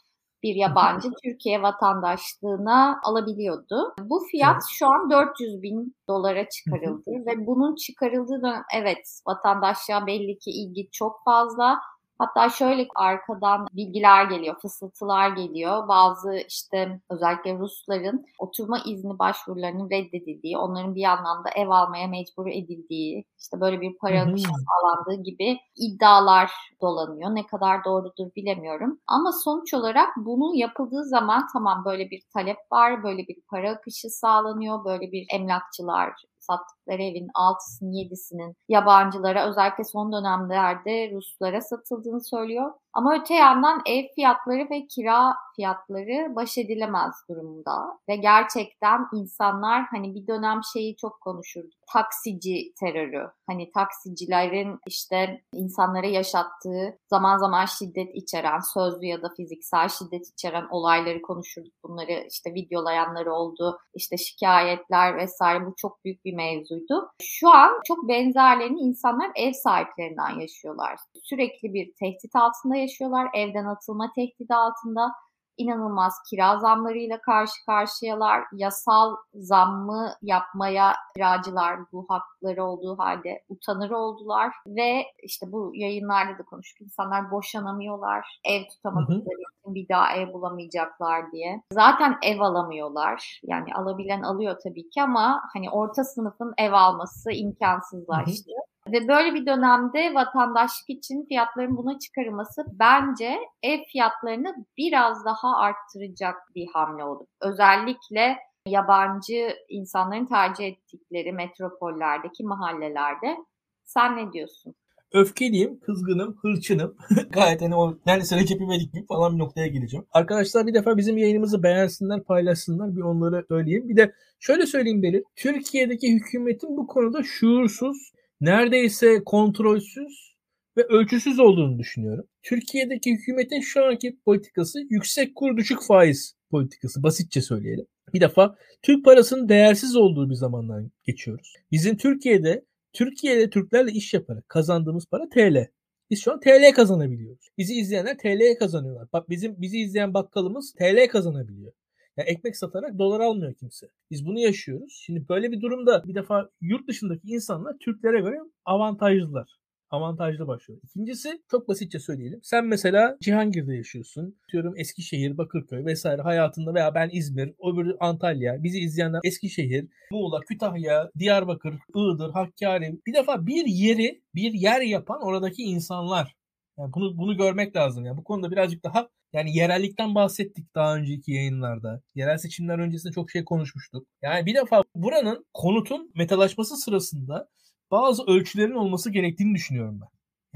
[0.42, 3.94] bir yabancı Türkiye vatandaşlığına alabiliyordu.
[4.00, 4.62] Bu fiyat evet.
[4.70, 10.88] şu an 400 bin dolara çıkarıldı ve bunun çıkarıldığı dönem evet vatandaşlığa belli ki ilgi
[10.92, 11.80] çok fazla
[12.22, 15.88] Hatta şöyle arkadan bilgiler geliyor, fısıltılar geliyor.
[15.88, 23.24] Bazı işte özellikle Rusların oturma izni başvurularının reddedildiği, onların bir anlamda ev almaya mecbur edildiği,
[23.38, 27.34] işte böyle bir para akışı sağlandığı gibi iddialar dolanıyor.
[27.34, 29.00] Ne kadar doğrudur bilemiyorum.
[29.06, 34.10] Ama sonuç olarak bunu yapıldığı zaman tamam böyle bir talep var, böyle bir para akışı
[34.10, 42.72] sağlanıyor, böyle bir emlakçılar sattıkları evin 6'sının 7'sinin yabancılara özellikle son dönemlerde Ruslara satıldığını söylüyor.
[42.94, 47.98] Ama öte yandan ev fiyatları ve kira fiyatları baş edilemez durumda.
[48.08, 51.74] Ve gerçekten insanlar hani bir dönem şeyi çok konuşurdu.
[51.92, 53.30] Taksici terörü.
[53.46, 60.66] Hani taksicilerin işte insanlara yaşattığı zaman zaman şiddet içeren, sözlü ya da fiziksel şiddet içeren
[60.70, 61.72] olayları konuşurduk.
[61.84, 63.78] Bunları işte videolayanları oldu.
[63.94, 67.10] İşte şikayetler vesaire bu çok büyük bir mevzuydu.
[67.22, 70.98] Şu an çok benzerlerini insanlar ev sahiplerinden yaşıyorlar.
[71.22, 73.28] Sürekli bir tehdit altında yaşıyorlar.
[73.34, 75.12] Evden atılma tehdidi altında
[75.56, 78.44] inanılmaz kira zamlarıyla karşı karşıyalar.
[78.52, 84.52] Yasal zammı yapmaya kiracılar bu hakları olduğu halde utanır oldular.
[84.66, 86.80] Ve işte bu yayınlarda da konuştuk.
[86.80, 88.40] İnsanlar boşanamıyorlar.
[88.44, 91.62] Ev tutamadıkları için bir daha ev bulamayacaklar diye.
[91.72, 93.40] Zaten ev alamıyorlar.
[93.42, 98.50] Yani alabilen alıyor tabii ki ama hani orta sınıfın ev alması imkansızlaştı.
[98.50, 98.71] Hı hı.
[98.88, 106.36] Ve böyle bir dönemde vatandaşlık için fiyatların buna çıkarılması bence ev fiyatlarını biraz daha arttıracak
[106.54, 107.26] bir hamle olur.
[107.40, 113.36] Özellikle yabancı insanların tercih ettikleri metropollerdeki mahallelerde.
[113.84, 114.74] Sen ne diyorsun?
[115.12, 116.96] öfkeliyim, kızgınım, hırçınım.
[117.30, 120.06] Gayet hani o neredeyse Recep İvedik gibi falan bir noktaya geleceğim.
[120.12, 122.96] Arkadaşlar bir defa bizim yayınımızı beğensinler, paylaşsınlar.
[122.96, 123.88] Bir onları söyleyeyim.
[123.88, 125.24] Bir de şöyle söyleyeyim Belir.
[125.36, 130.36] Türkiye'deki hükümetin bu konuda şuursuz, neredeyse kontrolsüz
[130.76, 132.24] ve ölçüsüz olduğunu düşünüyorum.
[132.42, 137.86] Türkiye'deki hükümetin şu anki politikası yüksek kur düşük faiz politikası basitçe söyleyelim.
[138.14, 141.54] Bir defa Türk parasının değersiz olduğu bir zamandan geçiyoruz.
[141.70, 145.68] Bizim Türkiye'de Türkiye'de Türklerle iş yaparak kazandığımız para TL.
[146.10, 147.48] Biz şu an TL kazanabiliyoruz.
[147.58, 149.08] Bizi izleyenler TL kazanıyorlar.
[149.12, 151.72] Bak bizim bizi izleyen bakkalımız TL kazanabiliyor.
[152.16, 153.86] Yani ekmek satarak dolar almıyor kimse.
[154.10, 155.00] Biz bunu yaşıyoruz.
[155.06, 160.80] Şimdi böyle bir durumda bir defa yurt dışındaki insanlar Türklere göre avantajlılar avantajlı başlıyor.
[160.84, 162.40] İkincisi çok basitçe söyleyelim.
[162.42, 164.36] Sen mesela Cihangir'de yaşıyorsun.
[164.52, 168.62] Diyorum Eskişehir, Bakırköy vesaire hayatında veya ben İzmir, öbürü Antalya.
[168.62, 172.98] Bizi izleyenler Eskişehir, Muğla, Kütahya, Diyarbakır, Iğdır, Hakkari.
[173.06, 176.34] Bir defa bir yeri, bir yer yapan oradaki insanlar.
[176.78, 178.04] Yani bunu bunu görmek lazım.
[178.04, 182.02] Yani bu konuda birazcık daha yani yerellikten bahsettik daha önceki yayınlarda.
[182.14, 184.06] Yerel seçimler öncesinde çok şey konuşmuştuk.
[184.22, 187.48] Yani bir defa buranın konutun metalaşması sırasında
[187.90, 190.08] bazı ölçülerin olması gerektiğini düşünüyorum ben.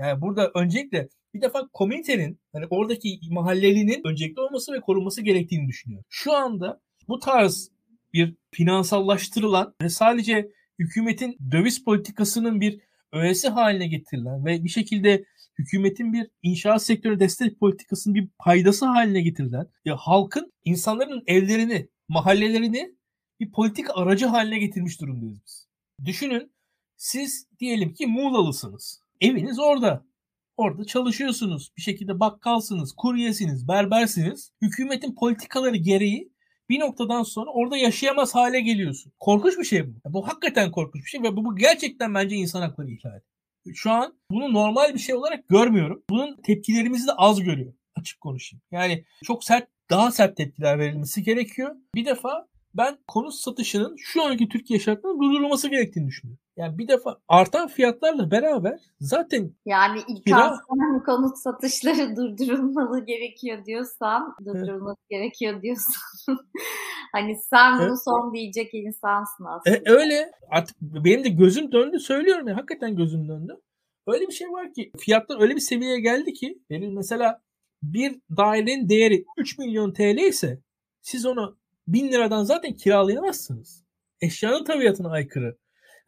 [0.04, 6.06] Yani burada öncelikle bir defa komünitenin hani oradaki mahallelinin öncelikli olması ve korunması gerektiğini düşünüyorum.
[6.08, 7.70] Şu anda bu tarz
[8.12, 12.80] bir finansallaştırılan ve sadece hükümetin döviz politikasının bir
[13.12, 15.24] öğesi haline getirilen ve bir şekilde
[15.58, 22.96] hükümetin bir inşaat sektörü destek politikasının bir paydası haline getirilen ya halkın insanların evlerini, mahallelerini
[23.40, 25.68] bir politik aracı haline getirmiş durumdayız biz.
[26.04, 26.52] Düşünün
[26.96, 29.00] siz diyelim ki Muğlalısınız.
[29.20, 30.06] Eviniz orada.
[30.56, 31.72] Orada çalışıyorsunuz.
[31.76, 34.52] Bir şekilde bakkalsınız, kuryesiniz, berbersiniz.
[34.62, 36.32] Hükümetin politikaları gereği
[36.68, 39.12] bir noktadan sonra orada yaşayamaz hale geliyorsun.
[39.20, 40.12] Korkunç bir şey bu.
[40.12, 43.22] Bu hakikaten korkunç bir şey ve bu, bu gerçekten bence insan hakları ihlali.
[43.74, 46.02] Şu an bunu normal bir şey olarak görmüyorum.
[46.10, 47.72] Bunun tepkilerimizi de az görüyor.
[47.94, 48.62] Açık konuşayım.
[48.70, 51.76] Yani çok sert, daha sert tepkiler verilmesi gerekiyor.
[51.94, 56.45] Bir defa ben konut satışının şu anki Türkiye şartlarında durdurulması gerektiğini düşünüyorum.
[56.56, 60.58] Yani bir defa artan fiyatlarla beraber zaten yani ilk kira...
[61.06, 65.10] konut satışları durdurulmalı gerekiyor diyorsan durdurulması evet.
[65.10, 66.02] gerekiyor diyorsan
[67.12, 68.04] hani sen bunu evet.
[68.04, 69.76] son diyecek insansın e, aslında.
[69.76, 73.56] E, öyle artık benim de gözüm döndü söylüyorum ya hakikaten gözüm döndü.
[74.06, 77.40] Öyle bir şey var ki fiyatlar öyle bir seviyeye geldi ki benim mesela
[77.82, 80.60] bir dairenin değeri 3 milyon TL ise
[81.02, 83.84] siz onu 1000 liradan zaten kiralayamazsınız.
[84.20, 85.56] Eşyanın tabiatına aykırı.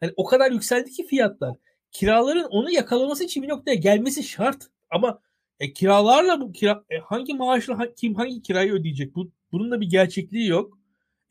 [0.01, 1.57] Yani o kadar yükseldi ki fiyatlar.
[1.91, 4.67] kiraların onu yakalaması için bir noktaya gelmesi şart.
[4.89, 5.21] Ama
[5.59, 9.15] e, kiralarla bu kira e, hangi maaşla kim hangi kirayı ödeyecek?
[9.15, 10.77] Bu bunun da bir gerçekliği yok.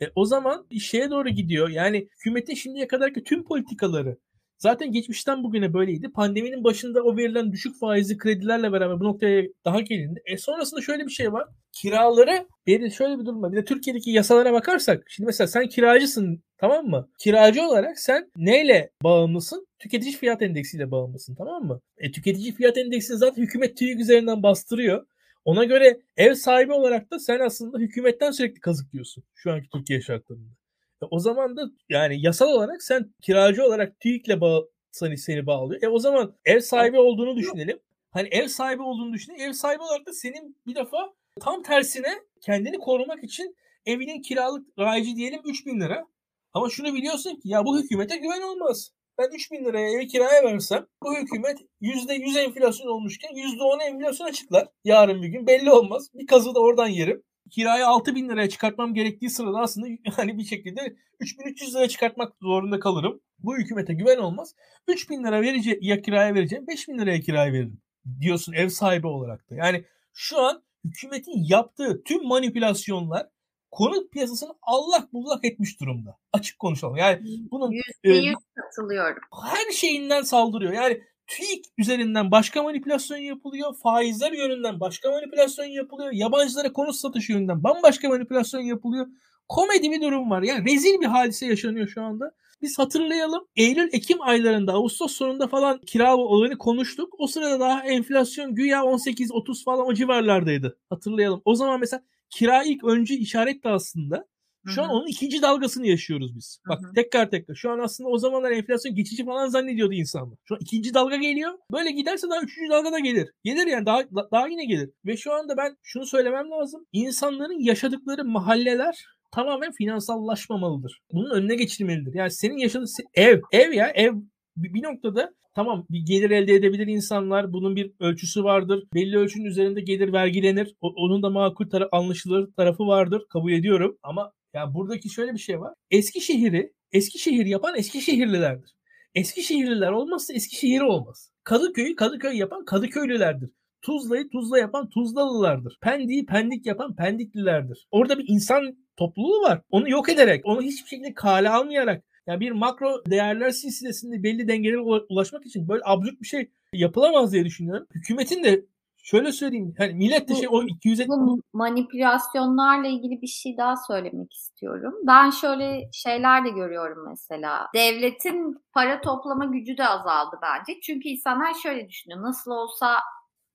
[0.02, 1.68] E, o zaman şeye doğru gidiyor.
[1.68, 4.18] Yani hükümetin şimdiye kadarki tüm politikaları
[4.58, 6.08] zaten geçmişten bugüne böyleydi.
[6.12, 10.22] Pandeminin başında o verilen düşük faizli kredilerle beraber bu noktaya daha gelindi.
[10.26, 11.48] E sonrasında şöyle bir şey var.
[11.72, 13.52] Kiraları bir şöyle bir durum var.
[13.52, 17.08] Bir de Türkiye'deki yasalara bakarsak şimdi mesela sen kiracısın tamam mı?
[17.18, 19.66] Kiracı olarak sen neyle bağımlısın?
[19.78, 21.80] Tüketici fiyat endeksiyle bağımlısın tamam mı?
[21.98, 25.06] E tüketici fiyat endeksini zaten hükümet TÜİK üzerinden bastırıyor.
[25.44, 30.57] Ona göre ev sahibi olarak da sen aslında hükümetten sürekli kazıklıyorsun şu anki Türkiye şartlarında.
[31.02, 35.82] E o zaman da yani yasal olarak sen kiracı olarak TÜİK'le bağ, seni, seni bağlıyor.
[35.82, 37.80] E o zaman ev sahibi olduğunu düşünelim.
[38.10, 39.48] Hani ev sahibi olduğunu düşünelim.
[39.48, 43.56] Ev sahibi olarak da senin bir defa tam tersine kendini korumak için
[43.86, 46.06] evinin kiralık raici diyelim 3000 lira.
[46.52, 50.44] Ama şunu biliyorsun ki ya bu hükümete güven olmaz ben 3 bin liraya evi kiraya
[50.44, 54.68] versem bu hükümet %100 enflasyon olmuşken %10 enflasyon açıklar.
[54.84, 56.10] Yarın bir gün belli olmaz.
[56.14, 57.22] Bir kazı da oradan yerim.
[57.50, 62.80] Kirayı 6 bin liraya çıkartmam gerektiği sırada aslında hani bir şekilde 3300 liraya çıkartmak zorunda
[62.80, 63.20] kalırım.
[63.38, 64.54] Bu hükümete güven olmaz.
[64.88, 67.80] 3 bin lira verici ya kiraya vereceğim 5 bin liraya kiraya veririm
[68.20, 69.54] diyorsun ev sahibi olarak da.
[69.54, 73.26] Yani şu an hükümetin yaptığı tüm manipülasyonlar
[73.70, 76.18] konut piyasasını allak bullak etmiş durumda.
[76.32, 76.96] Açık konuşalım.
[76.96, 77.70] Yani bunun
[78.04, 79.22] %100 e, katılıyorum.
[79.44, 80.72] Her şeyinden saldırıyor.
[80.72, 83.74] Yani TÜİK üzerinden başka manipülasyon yapılıyor.
[83.82, 86.12] Faizler yönünden başka manipülasyon yapılıyor.
[86.12, 89.06] Yabancılara konut satışı yönünden bambaşka manipülasyon yapılıyor.
[89.48, 90.42] Komedi bir durum var.
[90.42, 92.32] Yani rezil bir hadise yaşanıyor şu anda.
[92.62, 97.14] Biz hatırlayalım Eylül-Ekim aylarında Ağustos sonunda falan kira olanı konuştuk.
[97.18, 100.78] O sırada daha enflasyon güya 18-30 falan o civarlardaydı.
[100.90, 101.42] Hatırlayalım.
[101.44, 104.26] O zaman mesela kira ilk önce işaretti aslında.
[104.66, 104.84] Şu Hı-hı.
[104.86, 106.58] an onun ikinci dalgasını yaşıyoruz biz.
[106.68, 106.92] Bak Hı-hı.
[106.94, 107.54] tekrar tekrar.
[107.54, 110.38] Şu an aslında o zamanlar enflasyon geçici falan zannediyordu insanlar.
[110.44, 111.52] Şu an ikinci dalga geliyor.
[111.72, 113.30] Böyle giderse daha üçüncü dalga da gelir.
[113.44, 114.90] Gelir yani daha daha yine gelir.
[115.06, 116.86] Ve şu anda ben şunu söylemem lazım.
[116.92, 121.00] İnsanların yaşadıkları mahalleler tamamen finansallaşmamalıdır.
[121.12, 122.14] Bunun önüne geçilmelidir.
[122.14, 124.12] Yani senin yaşadığın ev, ev ya ev
[124.56, 127.52] bir noktada tamam bir gelir elde edebilir insanlar.
[127.52, 128.84] Bunun bir ölçüsü vardır.
[128.94, 130.74] Belli ölçünün üzerinde gelir vergilenir.
[130.80, 133.22] O, onun da makul tarafı, anlaşılır tarafı vardır.
[133.32, 133.98] Kabul ediyorum.
[134.02, 135.74] Ama ya buradaki şöyle bir şey var.
[135.90, 138.74] Eskişehir'i Eskişehir yapan Eskişehirlilerdir.
[139.14, 141.30] Eskişehirliler olmazsa Eskişehir olmaz.
[141.44, 143.50] Kadıköy'ü Kadıköy yapan Kadıköylülerdir.
[143.82, 145.78] Tuzla'yı Tuzla yapan Tuzlalılardır.
[145.82, 147.88] Pendik'i Pendik yapan Pendiklilerdir.
[147.90, 149.62] Orada bir insan topluluğu var.
[149.70, 154.78] Onu yok ederek, onu hiçbir şekilde kale almayarak, yani bir makro değerler silsilesinde belli dengelere
[155.08, 157.86] ulaşmak için böyle absürt bir şey yapılamaz diye düşünüyorum.
[157.94, 158.64] Hükümetin de
[159.10, 159.74] şöyle söyleyeyim.
[159.78, 164.94] Hani millet de şey o 250 bu manipülasyonlarla ilgili bir şey daha söylemek istiyorum.
[165.06, 167.66] Ben şöyle şeyler de görüyorum mesela.
[167.74, 170.80] Devletin para toplama gücü de azaldı bence.
[170.80, 172.22] Çünkü insanlar şöyle düşünüyor.
[172.22, 172.98] Nasıl olsa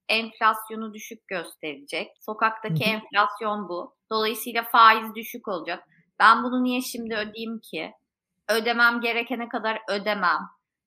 [0.10, 2.12] enflasyonu düşük gösterecek.
[2.20, 3.96] Sokaktaki enflasyon bu.
[4.12, 5.84] Dolayısıyla faiz düşük olacak.
[6.20, 7.94] Ben bunu niye şimdi ödeyeyim ki?
[8.50, 10.40] ödemem gerekene kadar ödemem.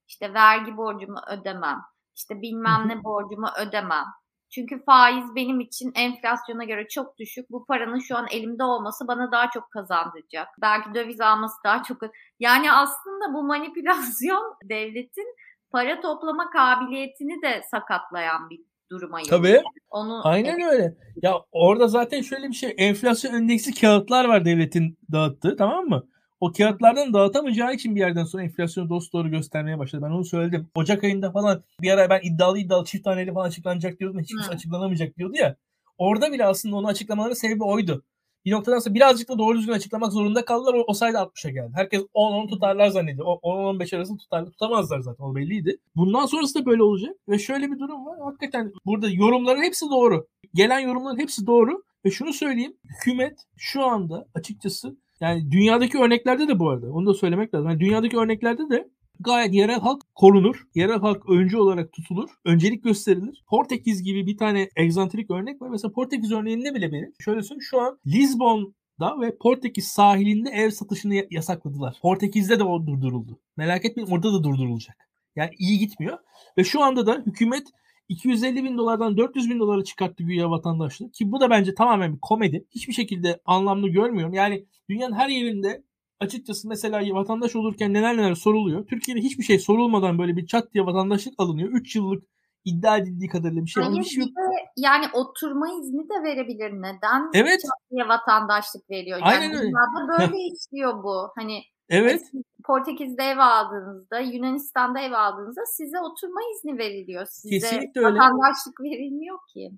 [0.09, 1.83] İşte vergi borcumu ödemem.
[2.15, 4.05] İşte bilmem ne borcumu ödemem.
[4.51, 7.51] Çünkü faiz benim için enflasyona göre çok düşük.
[7.51, 10.49] Bu paranın şu an elimde olması bana daha çok kazandıracak.
[10.63, 11.99] Belki döviz alması daha çok...
[12.41, 15.37] Yani aslında bu manipülasyon devletin
[15.71, 19.63] para toplama kabiliyetini de sakatlayan bir duruma Tabii.
[19.91, 20.73] Onu Aynen evet.
[20.73, 20.95] öyle.
[21.23, 22.75] Ya orada zaten şöyle bir şey.
[22.79, 26.07] Enflasyon endeksi kağıtlar var devletin dağıttığı tamam mı?
[26.47, 30.05] O kağıtlardan dağıtamayacağı için bir yerden sonra enflasyonu dost doğru göstermeye başladı.
[30.07, 30.67] Ben onu söyledim.
[30.75, 34.21] Ocak ayında falan bir ara ben iddialı iddialı çift taneli falan açıklanacak diyordum.
[34.21, 35.57] Hiç kimse açıklanamayacak diyordu ya.
[35.99, 38.05] Orada bile aslında onu açıklamaların sebebi oydu.
[38.45, 40.75] Bir noktadan sonra birazcık da doğru düzgün açıklamak zorunda kaldılar.
[40.75, 41.73] O, o sayede 60'a geldi.
[41.75, 43.27] Herkes 10-10 tutarlar zannediyor.
[43.27, 44.51] 10-15 arası tutarlar.
[44.51, 45.25] Tutamazlar zaten.
[45.25, 45.77] O belliydi.
[45.97, 47.17] Bundan sonrası da böyle olacak.
[47.29, 48.19] Ve şöyle bir durum var.
[48.21, 50.27] Hakikaten burada yorumların hepsi doğru.
[50.55, 51.83] Gelen yorumların hepsi doğru.
[52.05, 52.77] Ve şunu söyleyeyim.
[52.85, 57.71] Hükümet şu anda açıkçası yani dünyadaki örneklerde de bu arada onu da söylemek lazım.
[57.71, 58.89] Yani dünyadaki örneklerde de
[59.21, 60.67] gayet yerel halk korunur.
[60.75, 62.31] Yerel halk öncü olarak tutulur.
[62.45, 63.45] Öncelik gösterilir.
[63.49, 65.69] Portekiz gibi bir tane egzantrik örnek var.
[65.69, 67.13] Mesela Portekiz örneğinde bile benim.
[67.21, 71.99] Şöyle söyleyeyim şu an Lisbon'da ve Portekiz sahilinde ev satışını yasakladılar.
[72.03, 73.39] Portekiz'de de o durduruldu.
[73.57, 74.97] Merak etmeyin orada da durdurulacak.
[75.37, 76.19] Yani iyi gitmiyor.
[76.59, 77.67] Ve şu anda da hükümet
[78.09, 81.11] 250 bin dolardan 400 bin dolara çıkarttı güya vatandaşlığı.
[81.11, 82.67] Ki bu da bence tamamen bir komedi.
[82.71, 84.35] Hiçbir şekilde anlamlı görmüyorum.
[84.35, 85.83] Yani dünyanın her yerinde
[86.21, 88.87] açıkçası mesela vatandaş olurken neler neler soruluyor.
[88.87, 91.69] Türkiye'de hiçbir şey sorulmadan böyle bir çat diye vatandaşlık alınıyor.
[91.73, 92.25] 3 yıllık
[92.65, 93.83] iddia edildiği kadarıyla bir şey.
[93.83, 94.31] Hayır, şey yok.
[94.77, 96.73] yani oturma izni de verebilir.
[96.73, 97.61] Neden evet.
[97.61, 99.19] çat diye vatandaşlık veriyor?
[99.19, 99.73] Yani Aynen öyle.
[100.09, 101.29] böyle işliyor bu.
[101.37, 102.23] Hani Evet.
[102.67, 107.27] Portekiz'de ev aldığınızda, Yunanistan'da ev aldığınızda size oturma izni veriliyor.
[107.27, 108.19] Size Kesinlikle öyle.
[108.19, 109.71] vatandaşlık verilmiyor ki.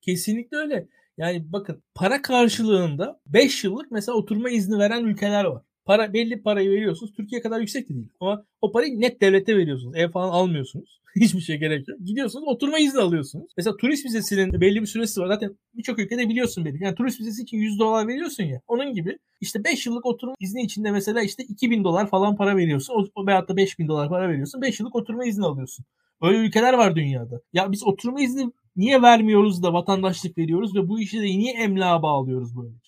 [0.00, 0.88] Kesinlikle öyle.
[1.16, 5.62] Yani bakın para karşılığında 5 yıllık mesela oturma izni veren ülkeler var.
[5.84, 7.12] Para belli parayı veriyorsunuz.
[7.12, 8.08] Türkiye kadar yüksek de değil.
[8.20, 9.96] Ama o parayı net devlete veriyorsunuz.
[9.96, 11.00] Ev falan almıyorsunuz.
[11.16, 11.98] Hiçbir şey gerek yok.
[12.04, 13.52] Gidiyorsunuz oturma izni alıyorsunuz.
[13.56, 15.26] Mesela turist vizesinin belli bir süresi var.
[15.26, 16.84] Zaten birçok ülkede biliyorsun beni.
[16.84, 18.60] Yani turist vizesi için 100 dolar veriyorsun ya.
[18.68, 23.10] Onun gibi işte 5 yıllık oturma izni içinde mesela işte 2000 dolar falan para veriyorsun.
[23.14, 24.62] O, veyahut da 5000 dolar para veriyorsun.
[24.62, 25.84] 5 yıllık oturma izni alıyorsun.
[26.22, 27.40] Öyle ülkeler var dünyada.
[27.52, 32.02] Ya biz oturma izni niye vermiyoruz da vatandaşlık veriyoruz ve bu işi de niye emlağa
[32.02, 32.81] bağlıyoruz böylece?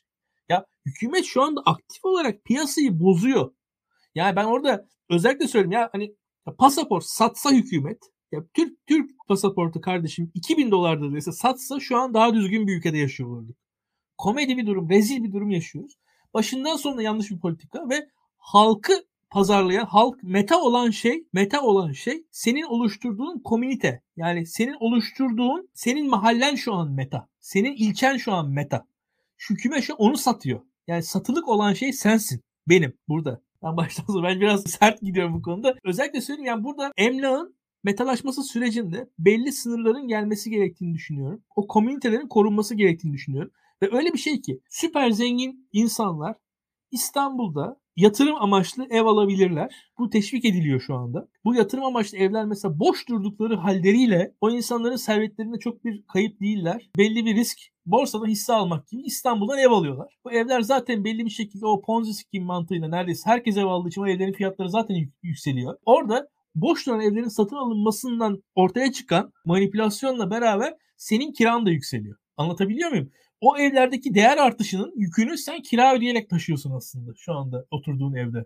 [0.87, 3.53] Hükümet şu anda aktif olarak piyasayı bozuyor.
[4.15, 6.15] Yani ben orada özellikle söyleyeyim ya hani
[6.47, 12.15] ya pasaport satsa hükümet ya Türk Türk pasaportu kardeşim 2000 dolardır dese satsa şu an
[12.15, 13.57] daha düzgün bir ülkede yaşıyor olurduk.
[14.19, 15.93] Komedi bir durum, rezil bir durum yaşıyoruz.
[16.35, 22.25] Başından sonuna yanlış bir politika ve halkı pazarlayan, halk meta olan şey, meta olan şey
[22.31, 24.03] senin oluşturduğun komünite.
[24.17, 27.29] Yani senin oluşturduğun, senin mahallen şu an meta.
[27.41, 28.87] Senin ilçen şu an meta.
[29.51, 30.61] Hükümet şu onu satıyor.
[30.89, 32.41] Yani satılık olan şey sensin.
[32.69, 33.43] Benim burada.
[33.63, 35.75] Ben baştan sonra ben biraz sert gidiyorum bu konuda.
[35.85, 41.43] Özellikle söyleyeyim yani burada emlakın metalaşması sürecinde belli sınırların gelmesi gerektiğini düşünüyorum.
[41.57, 43.51] O komünitelerin korunması gerektiğini düşünüyorum.
[43.83, 46.37] Ve öyle bir şey ki süper zengin insanlar
[46.91, 49.75] İstanbul'da yatırım amaçlı ev alabilirler.
[49.99, 51.29] Bu teşvik ediliyor şu anda.
[51.45, 56.91] Bu yatırım amaçlı evler mesela boş durdukları halleriyle o insanların servetlerinde çok bir kayıp değiller.
[56.99, 60.15] Belli bir risk borsada hisse almak gibi İstanbul'dan ev alıyorlar.
[60.25, 64.03] Bu evler zaten belli bir şekilde o Ponzi scheme mantığıyla neredeyse herkes ev aldığı için
[64.03, 65.77] o evlerin fiyatları zaten yükseliyor.
[65.87, 72.17] Orada boş duran evlerin satın alınmasından ortaya çıkan manipülasyonla beraber senin kiran da yükseliyor.
[72.37, 73.11] Anlatabiliyor muyum?
[73.45, 78.45] O evlerdeki değer artışının yükünü sen kira ödeyerek taşıyorsun aslında şu anda oturduğun evde.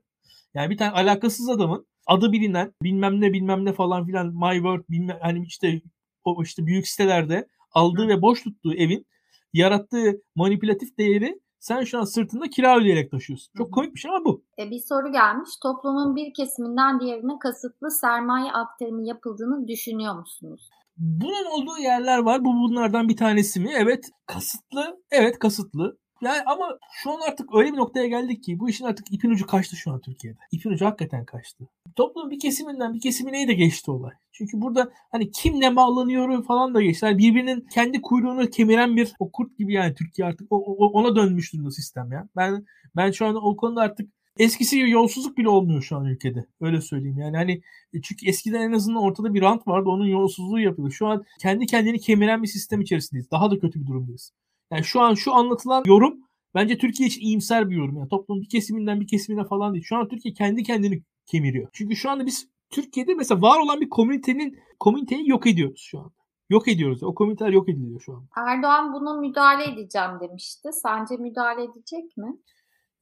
[0.55, 4.85] Yani bir tane alakasız adamın adı bilinen bilmem ne bilmem ne falan filan my world
[4.91, 5.83] bilmem hani işte
[6.25, 9.07] o işte büyük sitelerde aldığı ve boş tuttuğu evin
[9.53, 13.53] yarattığı manipülatif değeri sen şu an sırtında kira ödeyerek taşıyorsun.
[13.57, 14.45] Çok komik bir şey ama bu.
[14.59, 15.51] E, bir soru gelmiş.
[15.63, 20.71] Toplumun bir kesiminden diğerine kasıtlı sermaye aktarımı yapıldığını düşünüyor musunuz?
[20.99, 22.45] Bunun olduğu yerler var.
[22.45, 23.71] Bu bunlardan bir tanesi mi?
[23.77, 24.11] Evet.
[24.27, 25.03] Kasıtlı.
[25.11, 25.99] Evet kasıtlı.
[26.23, 29.47] Yani ama şu an artık öyle bir noktaya geldik ki bu işin artık ipin ucu
[29.47, 30.39] kaçtı şu an Türkiye'de.
[30.53, 31.69] İpin ucu hakikaten kaçtı.
[31.97, 34.13] Toplumun bir kesiminden bir kesimine de geçti olay.
[34.33, 37.07] Çünkü burada hani kim ne bağlanıyor falan da geçti.
[37.07, 41.17] Yani birbirinin kendi kuyruğunu kemiren bir o kurt gibi yani Türkiye artık o, o, ona
[41.17, 42.29] dönmüş durumda sistem ya.
[42.37, 46.47] Ben ben şu an o konuda artık eskisi gibi yolsuzluk bile olmuyor şu an ülkede.
[46.61, 47.19] Öyle söyleyeyim.
[47.19, 47.53] Yani hani
[47.93, 49.89] e, çünkü eskiden en azından ortada bir rant vardı.
[49.89, 50.93] Onun yolsuzluğu yapıldı.
[50.93, 53.31] Şu an kendi kendini kemiren bir sistem içerisindeyiz.
[53.31, 54.33] Daha da kötü bir durumdayız.
[54.73, 56.19] Yani şu an şu anlatılan yorum
[56.55, 57.97] bence Türkiye için iyimser bir yorum.
[57.97, 59.85] Yani toplumun bir kesiminden bir kesimine falan değil.
[59.85, 61.69] Şu an Türkiye kendi kendini kemiriyor.
[61.73, 66.13] Çünkü şu anda biz Türkiye'de mesela var olan bir komünitenin komüniteyi yok ediyoruz şu an.
[66.51, 67.03] Yok ediyoruz.
[67.03, 68.27] O komüniteler yok ediliyor şu an.
[68.37, 70.69] Erdoğan buna müdahale edeceğim demişti.
[70.73, 72.37] Sence müdahale edecek mi?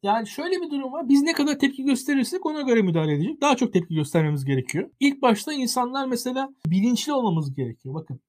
[0.03, 1.09] Yani şöyle bir durum var.
[1.09, 3.41] Biz ne kadar tepki gösterirsek ona göre müdahale edecek.
[3.41, 4.91] Daha çok tepki göstermemiz gerekiyor.
[5.01, 7.95] İlk başta insanlar mesela bilinçli olmamız gerekiyor.
[7.95, 8.21] Bakın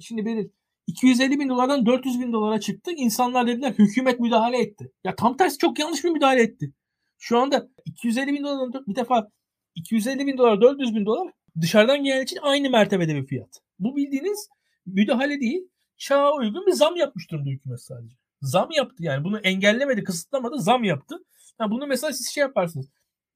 [0.00, 0.52] şimdi benim
[0.86, 2.90] 250 bin dolardan 400 bin dolara çıktı.
[2.96, 4.92] İnsanlar dediler hükümet müdahale etti.
[5.04, 6.72] Ya tam tersi çok yanlış bir müdahale etti.
[7.18, 9.28] Şu anda 250 bin dolardan bir defa
[9.74, 13.60] 250 bin dolar 400 bin dolar dışarıdan gelen için aynı mertebede bir fiyat.
[13.78, 14.48] Bu bildiğiniz
[14.86, 15.62] müdahale değil
[15.96, 18.16] çağa uygun bir zam yapmış durumda hükümet sadece.
[18.42, 21.24] Zam yaptı yani bunu engellemedi kısıtlamadı zam yaptı.
[21.60, 22.86] Yani bunu mesela siz şey yaparsınız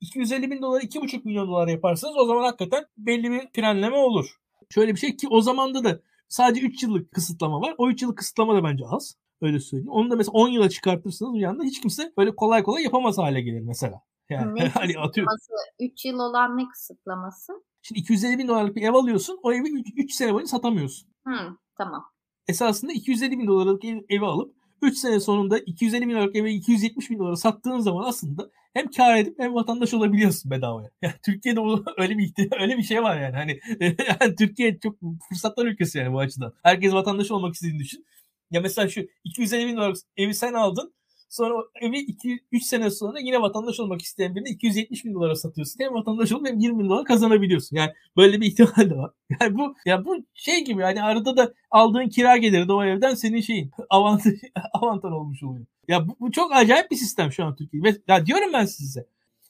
[0.00, 4.36] 250 bin dolar 2,5 milyon dolar yaparsınız o zaman hakikaten belli bir frenleme olur.
[4.70, 6.00] Şöyle bir şey ki o zamanda da
[6.34, 7.74] Sadece 3 yıllık kısıtlama var.
[7.78, 9.16] O 3 yıllık kısıtlama da bence az.
[9.40, 9.90] Öyle söyleyeyim.
[9.90, 13.40] Onu da mesela 10 yıla çıkartırsınız bir anda hiç kimse böyle kolay kolay yapamaz hale
[13.40, 14.02] gelir mesela.
[14.30, 15.32] Yani ne hani atıyorum.
[15.80, 17.52] 3 yıl olan ne kısıtlaması?
[17.82, 19.40] Şimdi 250 bin dolarlık bir ev alıyorsun.
[19.42, 21.08] O evi 3 sene boyunca satamıyorsun.
[21.26, 22.04] Hı, tamam.
[22.48, 24.54] Esasında 250 bin dolarlık ev, evi alıp
[24.84, 29.16] 3 sene sonunda 250 bin dolarlık evi 270 bin dolara sattığın zaman aslında hem kar
[29.16, 30.90] edip hem vatandaş olabiliyorsun bedavaya.
[31.02, 31.60] Yani Türkiye'de
[31.98, 33.36] öyle bir öyle bir şey var yani.
[33.36, 33.60] Hani
[34.20, 34.96] yani Türkiye çok
[35.28, 36.52] fırsatlar ülkesi yani bu açıdan.
[36.62, 38.04] Herkes vatandaş olmak istediğini düşün.
[38.50, 40.94] Ya mesela şu 250 bin dolarlık evi sen aldın.
[41.28, 45.80] Sonra evi 2-3 sene sonra yine vatandaş olmak isteyen birine 270 bin dolara satıyorsun.
[45.80, 47.76] Hem vatandaş olup hem 20 bin dolar kazanabiliyorsun.
[47.76, 49.10] Yani böyle bir ihtimal de var.
[49.40, 53.14] Yani bu ya bu şey gibi yani arada da aldığın kira geliri de o evden
[53.14, 54.34] senin şeyin avantaj,
[54.72, 55.66] avantaj olmuş oluyor.
[55.88, 58.00] Ya bu, bu çok acayip bir sistem şu an Türkiye'de.
[58.08, 59.06] Ya diyorum ben size.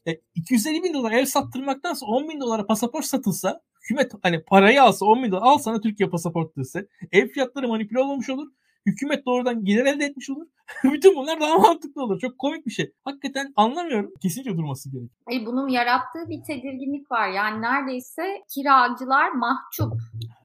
[0.09, 5.07] E, 250 bin dolar ev sattırmaktansa 10 bin dolara pasaport satılsa hükümet hani parayı alsa
[5.07, 8.49] 10 bin dolar al sana Türkiye pasaport dese ev fiyatları manipüle olmuş olur
[8.87, 10.47] Hükümet doğrudan gelir elde etmiş olur.
[10.85, 12.21] Bütün bunlar daha mantıklı olur.
[12.21, 12.93] Çok komik bir şey.
[13.05, 14.13] Hakikaten anlamıyorum.
[14.23, 15.21] Kesinlikle durması gerekiyor.
[15.27, 17.29] Ay bunun yarattığı bir tedirginlik var.
[17.29, 19.93] Yani neredeyse kiracılar mahcup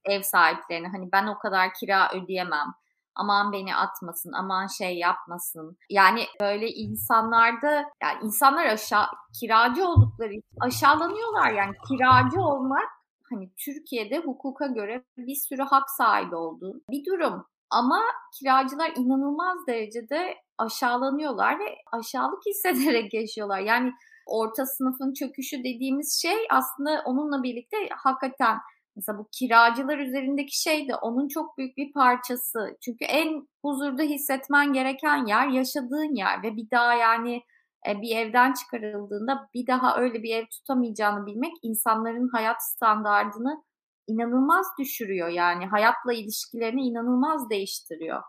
[0.06, 0.88] ev sahiplerine.
[0.88, 2.74] Hani ben o kadar kira ödeyemem
[3.20, 5.78] aman beni atmasın, aman şey yapmasın.
[5.90, 9.06] Yani böyle insanlarda yani insanlar aşağı
[9.40, 12.90] kiracı oldukları için aşağılanıyorlar yani kiracı olmak
[13.30, 17.46] hani Türkiye'de hukuka göre bir sürü hak sahibi olduğu bir durum.
[17.70, 18.02] Ama
[18.40, 23.60] kiracılar inanılmaz derecede aşağılanıyorlar ve aşağılık hissederek yaşıyorlar.
[23.60, 23.94] Yani
[24.26, 28.58] orta sınıfın çöküşü dediğimiz şey aslında onunla birlikte hakikaten
[29.00, 32.78] Mesela bu kiracılar üzerindeki şey de onun çok büyük bir parçası.
[32.82, 37.44] Çünkü en huzurda hissetmen gereken yer yaşadığın yer ve bir daha yani
[37.88, 43.64] e, bir evden çıkarıldığında bir daha öyle bir ev tutamayacağını bilmek insanların hayat standardını
[44.10, 45.28] inanılmaz düşürüyor.
[45.28, 48.22] Yani hayatla ilişkilerini inanılmaz değiştiriyor.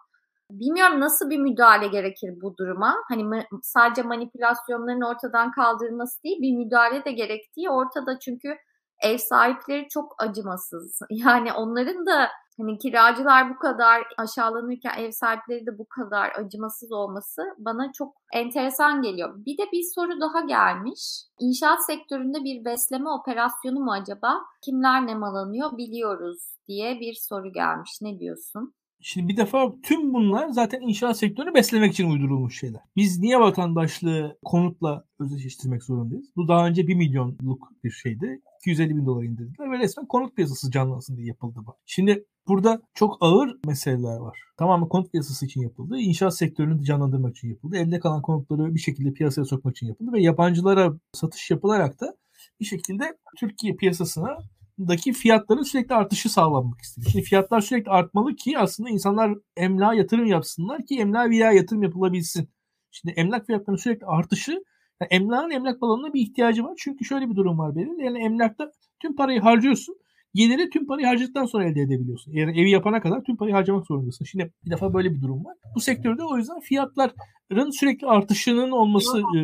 [0.51, 2.97] Bilmiyorum nasıl bir müdahale gerekir bu duruma.
[3.09, 8.57] Hani sadece manipülasyonların ortadan kaldırılması değil bir müdahale de gerektiği ortada çünkü
[9.03, 10.99] ev sahipleri çok acımasız.
[11.11, 12.29] Yani onların da
[12.61, 19.03] hani kiracılar bu kadar aşağılanırken ev sahipleri de bu kadar acımasız olması bana çok enteresan
[19.03, 19.45] geliyor.
[19.47, 21.23] Bir de bir soru daha gelmiş.
[21.41, 24.41] İnşaat sektöründe bir besleme operasyonu mu acaba?
[24.65, 26.39] Kimler nemalanıyor biliyoruz
[26.69, 27.91] diye bir soru gelmiş.
[28.03, 28.75] Ne diyorsun?
[29.03, 32.81] Şimdi bir defa tüm bunlar zaten inşaat sektörünü beslemek için uydurulmuş şeyler.
[32.97, 36.27] Biz niye vatandaşlığı konutla özdeşleştirmek zorundayız?
[36.37, 38.43] Bu daha önce 1 milyonluk bir şeydi.
[38.61, 41.77] 250 bin dolar indirdiler ve resmen konut piyasası canlansın diye yapıldı bu.
[41.87, 44.39] Şimdi burada çok ağır meseleler var.
[44.57, 45.97] Tamamen konut piyasası için yapıldı.
[45.97, 47.77] İnşaat sektörünü canlandırmak için yapıldı.
[47.77, 52.17] Elde kalan konutları bir şekilde piyasaya sokmak için yapıldı ve yabancılara satış yapılarak da
[52.61, 54.39] bir şekilde Türkiye piyasasına
[54.79, 57.07] daki fiyatların sürekli artışı sağlanmak istiyor.
[57.11, 62.49] Şimdi fiyatlar sürekli artmalı ki aslında insanlar emlak yatırım yapsınlar ki emlak veya yatırım yapılabilsin.
[62.91, 64.65] Şimdi emlak fiyatlarının sürekli artışı
[65.01, 66.75] yani emlakın emlak balonuna bir ihtiyacı var.
[66.79, 68.01] Çünkü şöyle bir durum var benim.
[68.01, 69.97] Yani emlakta tüm parayı harcıyorsun.
[70.35, 72.33] Geliri tüm parayı harcadıktan sonra elde edebiliyorsun.
[72.33, 74.25] Yani evi yapana kadar tüm parayı harcamak zorundasın.
[74.25, 75.57] Şimdi bir defa böyle bir durum var.
[75.75, 79.41] Bu sektörde o yüzden fiyatların sürekli artışının olması e,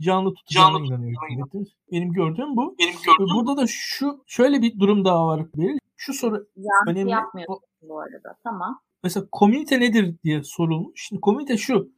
[0.00, 1.68] canlı tutacağına canlı inanıyor hükümetin.
[1.92, 2.76] Benim gördüğüm bu.
[2.78, 5.46] Benim gördüğüm Burada da şu şöyle bir durum daha var.
[5.96, 7.10] Şu soru Yanlış önemli.
[7.10, 8.36] yapmıyorsun bu arada.
[8.44, 8.80] Tamam.
[9.02, 11.06] Mesela komünite nedir diye sorulmuş.
[11.08, 11.92] Şimdi komünite şu.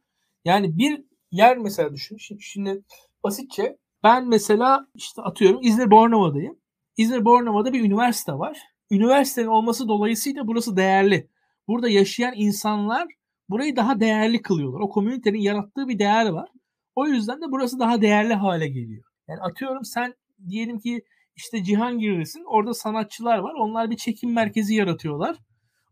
[0.45, 2.17] Yani bir yer mesela düşün.
[2.17, 2.83] Şimdi, şimdi
[3.23, 6.59] basitçe ben mesela işte atıyorum İzmir Bornova'dayım.
[6.97, 8.59] İzmir Bornova'da bir üniversite var.
[8.91, 11.29] Üniversitenin olması dolayısıyla burası değerli.
[11.67, 13.07] Burada yaşayan insanlar
[13.49, 14.79] burayı daha değerli kılıyorlar.
[14.79, 16.49] O komünitenin yarattığı bir değer var.
[16.95, 19.03] O yüzden de burası daha değerli hale geliyor.
[19.27, 20.13] Yani atıyorum sen
[20.49, 21.01] diyelim ki
[21.35, 22.43] işte Cihangir'desin.
[22.43, 23.53] Orada sanatçılar var.
[23.53, 25.35] Onlar bir çekim merkezi yaratıyorlar.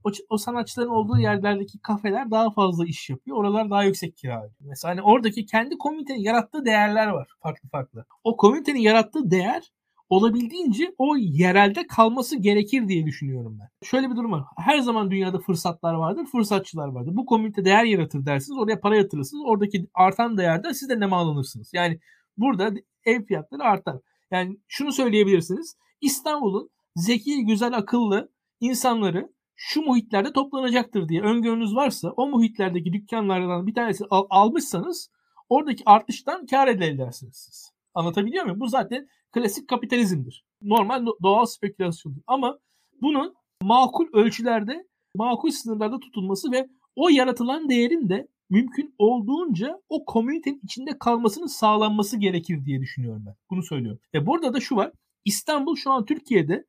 [0.05, 3.37] O, o sanatçıların olduğu yerlerdeki kafeler daha fazla iş yapıyor.
[3.37, 4.69] Oralar daha yüksek kira ödüyor.
[4.69, 8.05] Mesela hani oradaki kendi komünitenin yarattığı değerler var farklı farklı.
[8.23, 9.71] O komünitenin yarattığı değer
[10.09, 13.87] olabildiğince o yerelde kalması gerekir diye düşünüyorum ben.
[13.87, 14.43] Şöyle bir durum var.
[14.57, 17.11] Her zaman dünyada fırsatlar vardır, fırsatçılar vardır.
[17.15, 19.43] Bu komünite değer yaratır dersiniz, oraya para yatırırsınız.
[19.45, 21.69] Oradaki artan değerde siz de nemalanırsınız.
[21.73, 21.99] Yani
[22.37, 22.71] burada
[23.05, 23.97] ev fiyatları artar.
[24.31, 25.77] Yani şunu söyleyebilirsiniz.
[26.01, 33.73] İstanbul'un zeki, güzel, akıllı insanları şu muhitlerde toplanacaktır diye öngörünüz varsa o muhitlerdeki dükkanlardan bir
[33.73, 35.09] tanesi al- almışsanız
[35.49, 37.71] oradaki artıştan kar elde edersiniz siz.
[37.93, 38.59] Anlatabiliyor muyum?
[38.59, 40.45] Bu zaten klasik kapitalizmdir.
[40.61, 42.21] Normal doğal spekülasyondur.
[42.27, 42.57] Ama
[43.01, 50.61] bunun makul ölçülerde, makul sınırlarda tutulması ve o yaratılan değerin de mümkün olduğunca o komünitenin
[50.63, 53.35] içinde kalmasının sağlanması gerekir diye düşünüyorum ben.
[53.49, 53.99] Bunu söylüyorum.
[54.13, 54.91] Ve burada da şu var.
[55.25, 56.65] İstanbul şu an Türkiye'de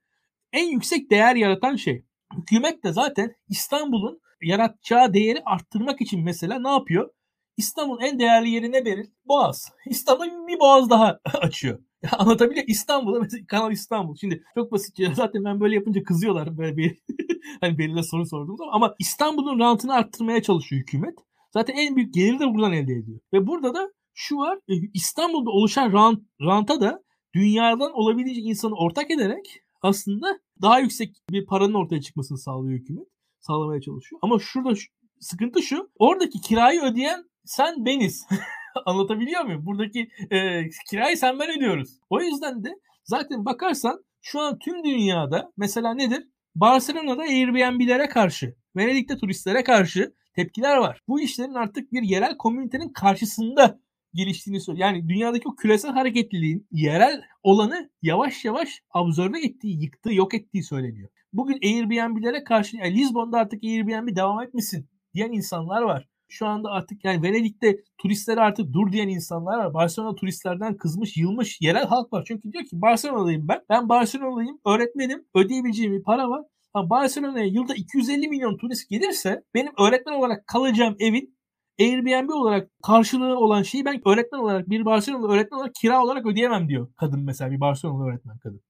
[0.53, 2.05] en yüksek değer yaratan şey.
[2.37, 7.11] Hükümet de zaten İstanbul'un yaratacağı değeri arttırmak için mesela ne yapıyor?
[7.57, 9.09] İstanbul'un en değerli yeri ne verir?
[9.25, 9.73] Boğaz.
[9.87, 11.79] İstanbul bir boğaz daha açıyor.
[12.03, 14.17] Ya anlatabiliyor İstanbul'da mesela Kanal İstanbul.
[14.17, 16.99] Şimdi çok basitçe zaten ben böyle yapınca kızıyorlar böyle bir
[17.61, 21.19] hani belirle soru sorduğum zaman ama İstanbul'un rantını arttırmaya çalışıyor hükümet.
[21.53, 23.21] Zaten en büyük geliri de buradan elde ediyor.
[23.33, 27.03] Ve burada da şu var e, İstanbul'da oluşan rant, ranta da
[27.35, 33.07] dünyadan olabildiğince insanı ortak ederek aslında daha yüksek bir paranın ortaya çıkmasını sağlıyor hükümet.
[33.41, 34.21] Sağlamaya çalışıyor.
[34.23, 34.89] Ama şurada şu,
[35.21, 35.91] sıkıntı şu.
[35.99, 38.27] Oradaki kirayı ödeyen sen beniz.
[38.87, 39.67] Anlatabiliyor muyum?
[39.67, 41.99] Buradaki e, kirayı sen ben ödüyoruz.
[42.11, 42.69] O yüzden de
[43.05, 46.29] zaten bakarsan şu an tüm dünyada mesela nedir?
[46.55, 51.03] Barcelona'da Airbnb'lere karşı, Venedik'te turistlere karşı tepkiler var.
[51.09, 53.81] Bu işlerin artık bir yerel komünitenin karşısında
[54.17, 54.89] geliştiğini söylüyor.
[54.89, 61.09] Yani dünyadaki o küresel hareketliliğin yerel olanı yavaş yavaş absorbe ettiği, yıktığı, yok ettiği söyleniyor.
[61.33, 66.09] Bugün Airbnb'lere karşı yani Lisbon'da artık Airbnb devam etmesin diyen insanlar var.
[66.29, 69.75] Şu anda artık yani Venedik'te turistlere artık dur diyen insanlar var.
[69.75, 72.25] Barcelona turistlerden kızmış, yılmış yerel halk var.
[72.29, 73.61] Çünkü diyor ki Barcelona'dayım ben.
[73.71, 76.45] Ben Barcelona'dayım, öğretmenim, ödeyebileceğim bir para var.
[76.75, 81.36] Ama Barcelona'ya yılda 250 milyon turist gelirse benim öğretmen olarak kalacağım evin
[81.81, 86.69] Airbnb olarak karşılığı olan şeyi ben öğretmen olarak bir Barcelona öğretmen olarak kira olarak ödeyemem
[86.69, 88.61] diyor kadın mesela bir Barcelona öğretmen kadın.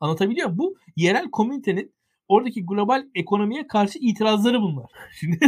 [0.00, 0.58] Anlatabiliyor muyum?
[0.58, 1.94] Bu yerel komünitenin
[2.28, 4.90] oradaki global ekonomiye karşı itirazları bunlar.
[5.20, 5.38] Şimdi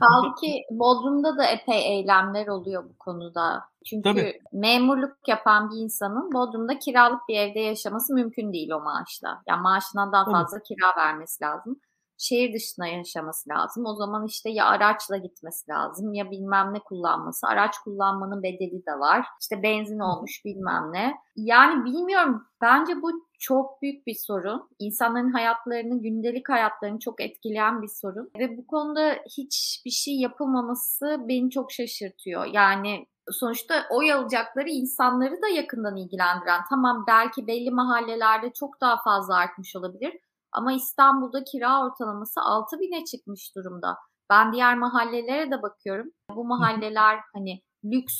[0.00, 3.64] Halbuki Bodrum'da da epey eylemler oluyor bu konuda.
[3.86, 4.40] Çünkü Tabii.
[4.52, 9.42] memurluk yapan bir insanın Bodrum'da kiralık bir evde yaşaması mümkün değil o maaşla.
[9.46, 10.68] Yani maaşından daha fazla Tabii.
[10.68, 11.80] kira vermesi lazım
[12.24, 13.86] şehir dışına yaşaması lazım.
[13.86, 17.46] O zaman işte ya araçla gitmesi lazım ya bilmem ne kullanması.
[17.46, 19.26] Araç kullanmanın bedeli de var.
[19.40, 21.14] İşte benzin olmuş bilmem ne.
[21.36, 22.46] Yani bilmiyorum.
[22.60, 24.68] Bence bu çok büyük bir sorun.
[24.78, 28.30] İnsanların hayatlarını, gündelik hayatlarını çok etkileyen bir sorun.
[28.38, 32.44] Ve bu konuda hiçbir şey yapılmaması beni çok şaşırtıyor.
[32.44, 36.60] Yani sonuçta oy alacakları insanları da yakından ilgilendiren.
[36.70, 40.18] Tamam belki belli mahallelerde çok daha fazla artmış olabilir.
[40.54, 43.96] Ama İstanbul'da kira ortalaması 6 bine çıkmış durumda.
[44.30, 46.10] Ben diğer mahallelere de bakıyorum.
[46.36, 48.14] Bu mahalleler hani lüks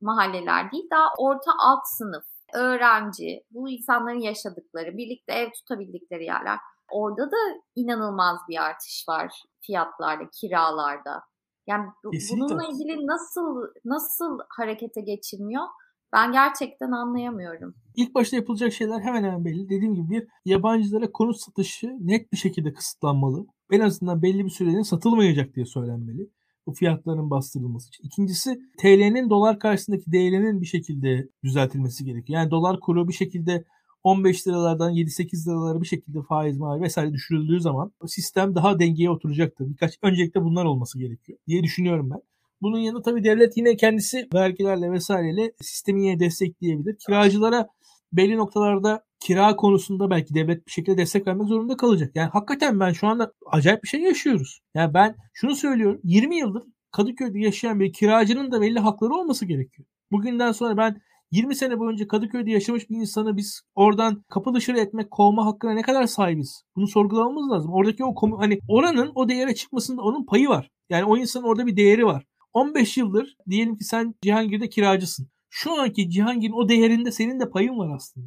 [0.00, 2.24] mahalleler değil daha orta alt sınıf,
[2.54, 6.58] öğrenci, bu insanların yaşadıkları, birlikte ev tutabildikleri yerler.
[6.90, 7.36] Orada da
[7.74, 11.22] inanılmaz bir artış var fiyatlarda, kiralarda.
[11.66, 12.54] Yani Kesinlikle.
[12.54, 15.64] bununla ilgili nasıl nasıl harekete geçilmiyor?
[16.12, 17.74] Ben gerçekten anlayamıyorum.
[17.96, 19.68] İlk başta yapılacak şeyler hemen hemen belli.
[19.68, 23.46] Dediğim gibi bir yabancılara konut satışı net bir şekilde kısıtlanmalı.
[23.70, 26.30] En azından belli bir süreliğine satılmayacak diye söylenmeli.
[26.66, 28.04] Bu fiyatların bastırılması için.
[28.04, 32.40] İkincisi TL'nin dolar karşısındaki değerinin bir şekilde düzeltilmesi gerekiyor.
[32.40, 33.64] Yani dolar kuru bir şekilde
[34.04, 39.68] 15 liralardan 7-8 liralara bir şekilde faiz mali vesaire düşürüldüğü zaman sistem daha dengeye oturacaktır.
[39.68, 42.20] Birkaç öncelikle bunlar olması gerekiyor diye düşünüyorum ben.
[42.62, 46.96] Bunun yanında tabii devlet yine kendisi vergilerle vesaireyle sistemi yine destekleyebilir.
[47.06, 47.68] Kiracılara
[48.12, 52.10] belli noktalarda kira konusunda belki devlet bir şekilde destek vermek zorunda kalacak.
[52.14, 54.60] Yani hakikaten ben şu anda acayip bir şey yaşıyoruz.
[54.74, 56.00] Yani ben şunu söylüyorum.
[56.04, 59.88] 20 yıldır Kadıköy'de yaşayan bir kiracının da belli hakları olması gerekiyor.
[60.12, 61.00] Bugünden sonra ben
[61.30, 65.82] 20 sene boyunca Kadıköy'de yaşamış bir insanı biz oradan kapı dışarı etmek, kovma hakkına ne
[65.82, 66.62] kadar sahibiz?
[66.76, 67.72] Bunu sorgulamamız lazım.
[67.72, 70.70] Oradaki o hani oranın o değere çıkmasında onun payı var.
[70.90, 72.24] Yani o insanın orada bir değeri var.
[72.52, 75.28] 15 yıldır diyelim ki sen Cihangir'de kiracısın.
[75.50, 78.26] Şu anki Cihangir'in o değerinde senin de payın var aslında.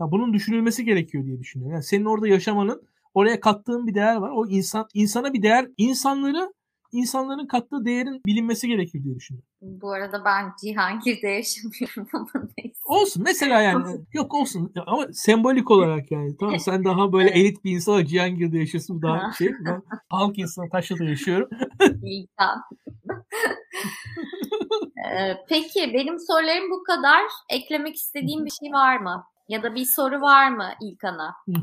[0.00, 1.74] Ya bunun düşünülmesi gerekiyor diye düşünüyorum.
[1.74, 2.82] Yani senin orada yaşamanın
[3.14, 4.30] oraya kattığın bir değer var.
[4.34, 6.52] O insan insana bir değer, insanları
[6.92, 9.48] insanların kattığı değerin bilinmesi gerekir diye düşünüyorum.
[9.60, 12.78] Bu arada ben Cihangir'de yaşamıyorum ama neyse.
[12.84, 17.72] Olsun mesela yani yok olsun ama sembolik olarak yani tamam sen daha böyle elit bir
[17.72, 21.48] insan Cihangir'de yaşıyorsun daha şey ben halk insanı Taşra'da yaşıyorum.
[22.02, 22.62] İnsan.
[22.81, 22.81] ee,
[25.48, 27.22] peki benim sorularım bu kadar.
[27.50, 29.24] Eklemek istediğim bir şey var mı?
[29.48, 31.34] Ya da bir soru var mı İlkan'a?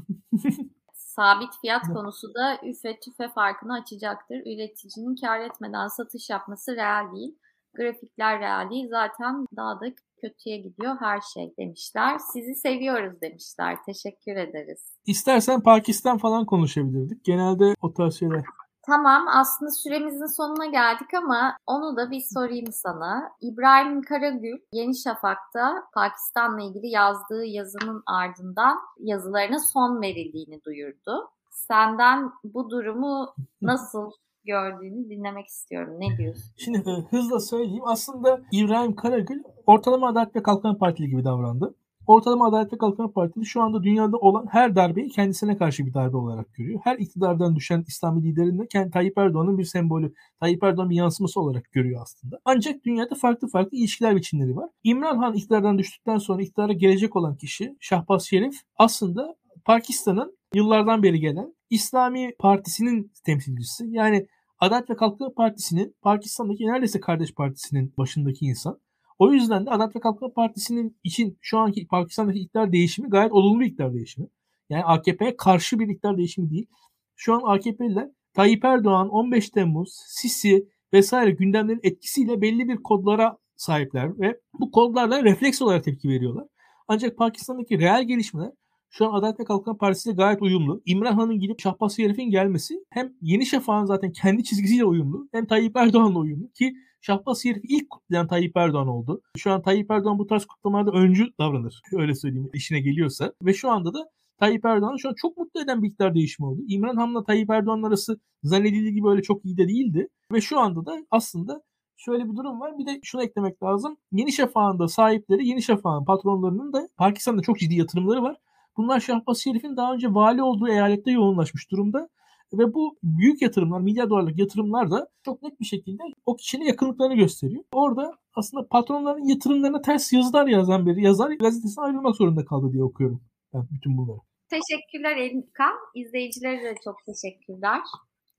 [0.93, 4.35] Sabit fiyat konusu da üfe tüfe farkını açacaktır.
[4.35, 7.35] Üreticinin kar etmeden satış yapması real değil.
[7.73, 8.87] Grafikler real değil.
[8.89, 9.85] Zaten daha da
[10.21, 12.17] kötüye gidiyor her şey demişler.
[12.33, 13.77] Sizi seviyoruz demişler.
[13.85, 14.79] Teşekkür ederiz.
[15.05, 17.25] İstersen Pakistan falan konuşabilirdik.
[17.25, 18.43] Genelde o tarz şeyler.
[18.85, 23.31] Tamam aslında süremizin sonuna geldik ama onu da bir sorayım sana.
[23.41, 31.29] İbrahim Karagül Yeni Şafak'ta Pakistan'la ilgili yazdığı yazının ardından yazılarına son verildiğini duyurdu.
[31.51, 34.11] Senden bu durumu nasıl
[34.45, 35.93] gördüğünü dinlemek istiyorum.
[35.99, 36.43] Ne diyorsun?
[36.57, 37.83] Şimdi e, hızla söyleyeyim.
[37.85, 41.75] Aslında İbrahim Karagül ortalama Adalet ve Kalkınma Partili gibi davrandı.
[42.07, 46.17] Ortalama Adalet ve Kalkınma Partisi şu anda dünyada olan her darbeyi kendisine karşı bir darbe
[46.17, 46.79] olarak görüyor.
[46.83, 51.41] Her iktidardan düşen İslami liderin de kendi Tayyip Erdoğan'ın bir sembolü, Tayyip Erdoğan'ın bir yansıması
[51.41, 52.39] olarak görüyor aslında.
[52.45, 54.69] Ancak dünyada farklı farklı ilişkiler biçimleri var.
[54.83, 59.35] İmran Han iktidardan düştükten sonra iktidara gelecek olan kişi Şahbaz Şerif aslında
[59.65, 63.85] Pakistan'ın yıllardan beri gelen İslami Partisi'nin temsilcisi.
[63.89, 64.27] Yani
[64.59, 68.79] Adalet ve Kalkınma Partisi'nin Pakistan'daki neredeyse kardeş partisinin başındaki insan.
[69.19, 73.59] O yüzden de Adalet ve Kalkınma Partisi'nin için şu anki Pakistan'daki iktidar değişimi gayet olumlu
[73.59, 74.27] bir iktidar değişimi.
[74.69, 76.67] Yani AKP'ye karşı bir iktidar değişimi değil.
[77.15, 84.19] Şu an AKP'liler Tayyip Erdoğan, 15 Temmuz, Sisi vesaire gündemlerin etkisiyle belli bir kodlara sahipler
[84.19, 86.47] ve bu kodlarla refleks olarak tepki veriyorlar.
[86.87, 88.51] Ancak Pakistan'daki reel gelişmeler
[88.89, 90.81] şu an Adalet ve Kalkınma Partisi ile gayet uyumlu.
[90.85, 95.77] İmran Han'ın gidip Şahbaz Şerif'in gelmesi hem Yeni Şafak'ın zaten kendi çizgisiyle uyumlu hem Tayyip
[95.77, 99.21] Erdoğan'la uyumlu ki Şahbaz Şerif ilk kutlayan Tayyip Erdoğan oldu.
[99.37, 101.81] Şu an Tayyip Erdoğan bu tarz kutlamalarda öncü davranır.
[101.93, 103.33] Öyle söyleyeyim işine geliyorsa.
[103.43, 106.61] Ve şu anda da Tayyip Erdoğan şu an çok mutlu eden bir iktidar değişimi oldu.
[106.67, 110.07] İmran Han'la Tayyip Erdoğan arası zannedildiği gibi öyle çok iyi de değildi.
[110.31, 111.61] Ve şu anda da aslında
[111.97, 112.77] şöyle bir durum var.
[112.77, 113.97] Bir de şunu eklemek lazım.
[114.11, 118.37] Yeni Şafak'ın da sahipleri, Yeni Şafak'ın patronlarının da Pakistan'da çok ciddi yatırımları var.
[118.77, 122.09] Bunlar Şahbaz Şerif'in daha önce vali olduğu eyalette yoğunlaşmış durumda.
[122.53, 127.15] Ve bu büyük yatırımlar, milyar dolarlık yatırımlar da çok net bir şekilde o kişinin yakınlıklarını
[127.15, 127.63] gösteriyor.
[127.71, 133.21] Orada aslında patronların yatırımlarına ters yazılar yazan bir yazar gazetesine ayrılmak zorunda kaldı diye okuyorum
[133.53, 134.19] ben bütün bunları.
[134.49, 135.75] Teşekkürler Elkan.
[135.95, 137.81] İzleyicilere de çok teşekkürler.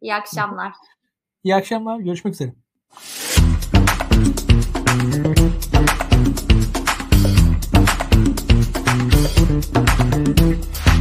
[0.01, 0.73] İyi akşamlar.
[1.45, 2.01] İyi akşamlar.
[2.01, 2.55] Görüşmek üzere.